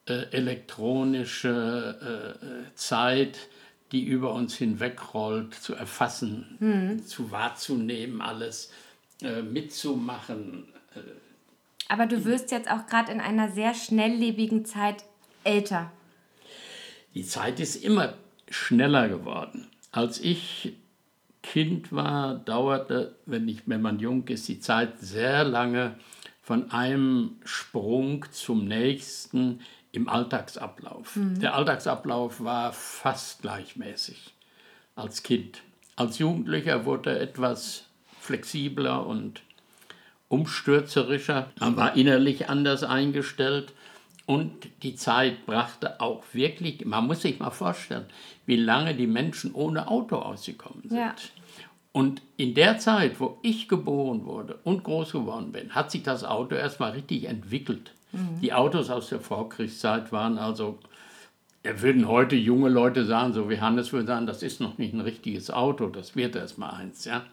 [0.06, 3.38] äh, elektronische äh, Zeit,
[3.92, 7.06] die über uns hinwegrollt, zu erfassen, mhm.
[7.06, 8.72] zu wahrzunehmen, alles
[9.22, 10.68] äh, mitzumachen.
[10.94, 11.00] Äh,
[11.88, 15.04] Aber du wirst jetzt auch gerade in einer sehr schnelllebigen Zeit
[15.44, 15.92] älter.
[17.14, 18.14] Die Zeit ist immer
[18.50, 19.68] schneller geworden.
[19.90, 20.74] Als ich
[21.42, 25.94] Kind war, dauerte, wenn, ich, wenn man jung ist, die Zeit sehr lange
[26.42, 29.60] von einem Sprung zum nächsten
[29.92, 31.16] im Alltagsablauf.
[31.16, 31.40] Mhm.
[31.40, 34.34] Der Alltagsablauf war fast gleichmäßig
[34.94, 35.62] als Kind.
[35.94, 37.85] Als Jugendlicher wurde etwas
[38.26, 39.42] flexibler und
[40.28, 41.50] umstürzerischer.
[41.60, 43.72] Man war innerlich anders eingestellt
[44.26, 44.50] und
[44.82, 48.06] die Zeit brachte auch wirklich, man muss sich mal vorstellen,
[48.44, 50.98] wie lange die Menschen ohne Auto ausgekommen sind.
[50.98, 51.14] Ja.
[51.92, 56.24] Und in der Zeit, wo ich geboren wurde und groß geworden bin, hat sich das
[56.24, 57.92] Auto erstmal richtig entwickelt.
[58.12, 58.40] Mhm.
[58.42, 60.78] Die Autos aus der Vorkriegszeit waren also,
[61.62, 65.00] würden heute junge Leute sagen, so wie Hannes würde sagen, das ist noch nicht ein
[65.00, 67.04] richtiges Auto, das wird erstmal eins.
[67.06, 67.24] Ja?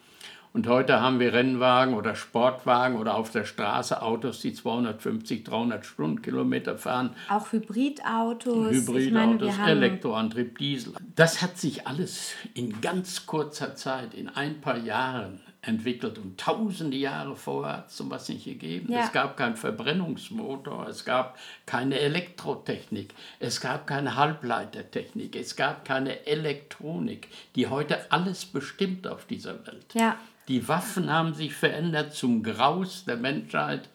[0.53, 5.83] Und heute haben wir Rennwagen oder Sportwagen oder auf der Straße Autos, die 250, 300
[5.83, 7.15] Stundenkilometer fahren.
[7.27, 8.71] Auch Hybridautos.
[8.71, 10.93] Hybridautos, Elektroantrieb, Diesel.
[11.15, 16.97] Das hat sich alles in ganz kurzer Zeit, in ein paar Jahren entwickelt und tausende
[16.97, 18.91] Jahre vorher hat es sowas nicht gegeben.
[18.91, 19.05] Ja.
[19.05, 26.27] Es gab keinen Verbrennungsmotor, es gab keine Elektrotechnik, es gab keine Halbleitertechnik, es gab keine
[26.27, 29.85] Elektronik, die heute alles bestimmt auf dieser Welt.
[29.93, 30.17] Ja.
[30.47, 33.89] Die Waffen haben sich verändert zum Graus der Menschheit,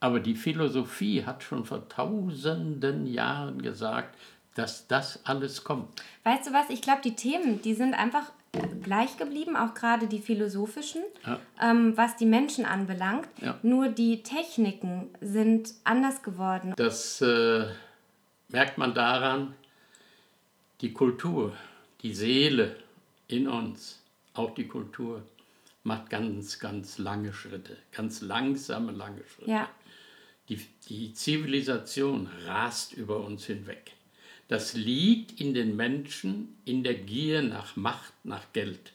[0.00, 4.16] aber die Philosophie hat schon vor tausenden Jahren gesagt,
[4.54, 6.02] dass das alles kommt.
[6.24, 8.30] Weißt du was, ich glaube, die Themen, die sind einfach
[8.82, 11.38] gleich geblieben, auch gerade die philosophischen, ja.
[11.60, 13.28] ähm, was die Menschen anbelangt.
[13.40, 13.58] Ja.
[13.62, 16.74] Nur die Techniken sind anders geworden.
[16.76, 17.66] Das äh,
[18.48, 19.54] merkt man daran,
[20.80, 21.52] die Kultur,
[22.02, 22.76] die Seele
[23.28, 24.02] in uns,
[24.34, 25.22] auch die Kultur,
[25.82, 29.50] macht ganz, ganz lange Schritte, ganz langsame, lange Schritte.
[29.50, 29.70] Ja.
[30.48, 33.92] Die, die Zivilisation rast über uns hinweg.
[34.48, 38.92] Das liegt in den Menschen, in der Gier nach Macht, nach Geld.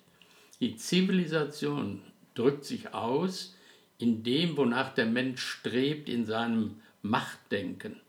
[0.60, 2.02] Die Zivilisation
[2.36, 3.56] drückt sich aus
[3.98, 8.00] in dem, wonach der Mensch strebt, in seinem Machtdenken.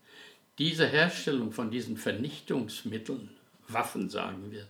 [0.57, 3.29] Diese Herstellung von diesen Vernichtungsmitteln,
[3.67, 4.67] Waffen sagen wir,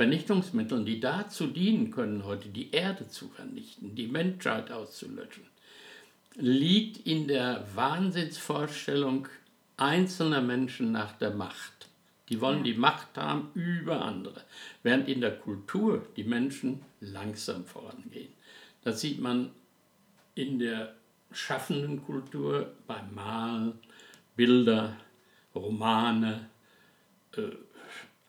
[0.00, 5.44] Vernichtungsmitteln, die dazu dienen können, heute die Erde zu vernichten, die Menschheit auszulöschen,
[6.36, 9.28] liegt in der Wahnsinnsvorstellung
[9.76, 11.90] einzelner Menschen nach der Macht.
[12.30, 14.42] Die wollen die Macht haben über andere,
[14.82, 18.32] während in der Kultur die Menschen langsam vorangehen.
[18.82, 19.50] Das sieht man
[20.34, 20.94] in der
[21.30, 23.74] schaffenden Kultur beim Malen,
[24.34, 24.96] Bilder,
[25.54, 26.48] Romane,
[27.36, 27.42] äh,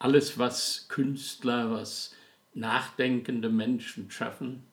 [0.01, 2.13] alles, was Künstler, was
[2.53, 4.63] nachdenkende Menschen schaffen.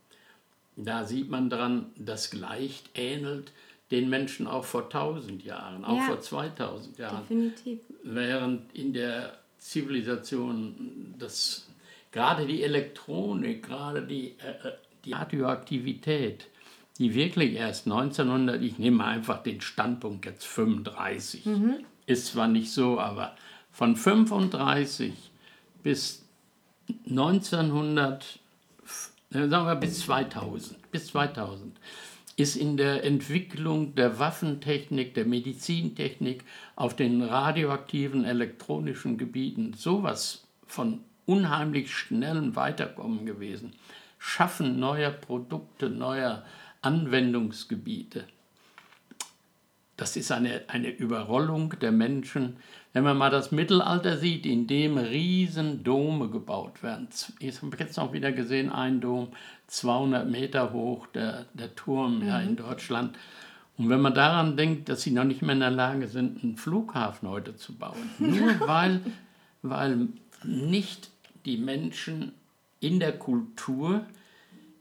[0.77, 3.53] Da sieht man daran, das gleicht, ähnelt
[3.91, 7.23] den Menschen auch vor 1000 Jahren, auch ja, vor 2000 Jahren.
[7.23, 7.81] Definitiv.
[8.03, 11.69] Während in der Zivilisation das,
[12.13, 14.73] gerade die Elektronik, gerade die, äh, äh
[15.05, 16.49] die Radioaktivität,
[16.99, 21.77] die wirklich erst 1900, ich nehme einfach den Standpunkt jetzt 35, mhm.
[22.07, 23.37] ist zwar nicht so, aber
[23.79, 25.13] von 35
[25.85, 26.27] bis
[27.09, 28.41] 1900,
[29.31, 31.79] sagen wir bis 2000, bis 2000
[32.35, 36.43] ist in der Entwicklung der Waffentechnik, der Medizintechnik
[36.75, 43.75] auf den radioaktiven elektronischen Gebieten sowas von unheimlich schnellem Weiterkommen gewesen.
[44.19, 46.45] Schaffen neuer Produkte, neuer
[46.83, 48.25] Anwendungsgebiete.
[49.99, 52.57] Das ist eine, eine Überrollung der Menschen.
[52.93, 57.09] Wenn man mal das Mittelalter sieht, in dem riesen Dome gebaut werden.
[57.41, 59.29] Ich habe jetzt noch wieder gesehen, ein Dom,
[59.67, 63.19] 200 Meter hoch, der, der Turm ja, in Deutschland.
[63.77, 66.57] Und wenn man daran denkt, dass sie noch nicht mehr in der Lage sind, einen
[66.57, 69.01] Flughafen heute zu bauen, nur weil,
[69.63, 70.09] weil
[70.45, 71.11] nicht
[71.45, 72.33] die Menschen
[72.79, 74.07] in der Kultur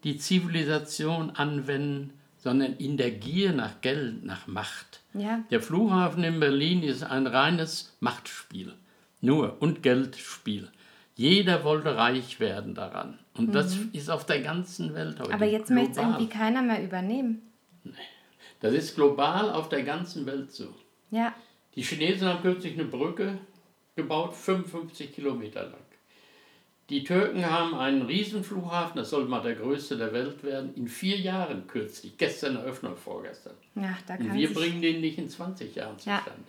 [0.04, 2.14] die Zivilisation anwenden,
[2.48, 5.02] sondern in der Gier nach Geld, nach Macht.
[5.14, 5.44] Ja.
[5.52, 8.74] Der Flughafen in Berlin ist ein reines Machtspiel.
[9.20, 10.72] Nur und Geldspiel.
[11.16, 13.20] Jeder wollte reich werden daran.
[13.34, 15.28] Und das ist auf der ganzen Welt heute.
[15.28, 15.36] Mhm.
[15.36, 17.42] Aber jetzt möchte es irgendwie keiner mehr übernehmen.
[18.62, 20.74] Das ist global auf der ganzen Welt so.
[21.12, 21.36] Ja.
[21.76, 23.40] Die Chinesen haben kürzlich eine Brücke
[23.98, 25.87] gebaut, 55 Kilometer lang.
[26.90, 31.18] Die Türken haben einen Riesenflughafen, das soll mal der größte der Welt werden, in vier
[31.18, 32.18] Jahren kürzlich.
[32.18, 33.54] Gestern Eröffnung, vorgestern.
[33.76, 36.20] Ja, da kann Und wir bringen den nicht in 20 Jahren Ja.
[36.20, 36.48] zustande.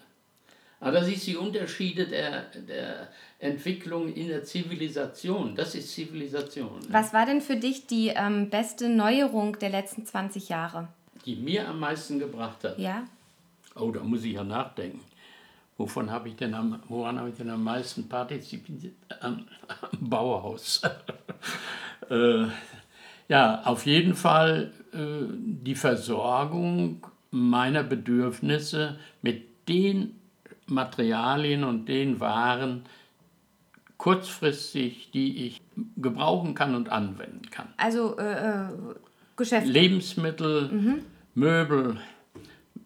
[0.80, 3.08] Aber das ist die Unterschiede der, der
[3.40, 5.56] Entwicklung in der Zivilisation.
[5.56, 6.86] Das ist Zivilisation, ne?
[6.90, 10.88] Was war denn für dich die ähm, beste Neuerung der letzten 20 Jahre?
[11.24, 12.78] die mir am meisten gebracht hat.
[12.78, 13.04] Ja?
[13.74, 15.00] Oh, da muss ich ja nachdenken.
[15.78, 18.94] Wovon habe ich denn am, woran habe ich denn am meisten partizipiert?
[19.20, 20.82] Am, am Bauhaus.
[22.10, 22.46] äh,
[23.28, 24.98] ja, auf jeden Fall äh,
[25.38, 30.18] die Versorgung meiner Bedürfnisse mit den
[30.66, 32.82] Materialien und den Waren
[33.98, 35.60] kurzfristig, die ich
[35.96, 37.68] gebrauchen kann und anwenden kann.
[37.76, 38.68] Also äh, äh,
[39.36, 39.68] Geschäfte.
[39.70, 41.02] Lebensmittel,
[41.34, 41.98] Möbel,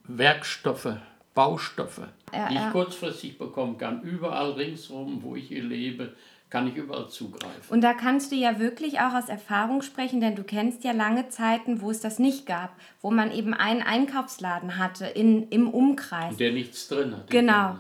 [0.04, 0.96] Werkstoffe,
[1.34, 2.70] Baustoffe, Ja, die ich ja.
[2.70, 4.02] kurzfristig bekommen kann.
[4.02, 6.14] Überall ringsherum, wo ich hier lebe,
[6.50, 7.70] kann ich überall zugreifen.
[7.70, 11.30] Und da kannst du ja wirklich auch aus Erfahrung sprechen, denn du kennst ja lange
[11.30, 16.36] Zeiten, wo es das nicht gab, wo man eben einen Einkaufsladen hatte in, im Umkreis.
[16.36, 17.30] Der nichts drin hat.
[17.30, 17.76] Genau.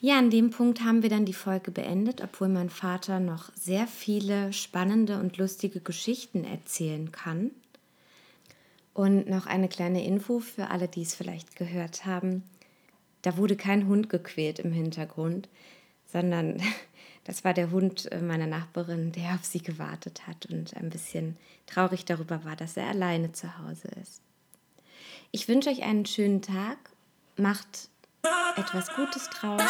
[0.00, 3.86] Ja, an dem Punkt haben wir dann die Folge beendet, obwohl mein Vater noch sehr
[3.86, 7.50] viele spannende und lustige Geschichten erzählen kann.
[8.94, 12.42] Und noch eine kleine Info für alle, die es vielleicht gehört haben.
[13.22, 15.48] Da wurde kein Hund gequält im Hintergrund,
[16.12, 16.60] sondern
[17.24, 21.36] das war der Hund äh, meiner Nachbarin, der auf sie gewartet hat und ein bisschen
[21.66, 24.20] traurig darüber war, dass er alleine zu Hause ist.
[25.30, 26.76] Ich wünsche euch einen schönen Tag,
[27.36, 27.88] macht
[28.56, 29.62] etwas Gutes draus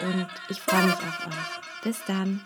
[0.00, 1.82] und ich freue mich auf euch.
[1.82, 2.40] Bis dann.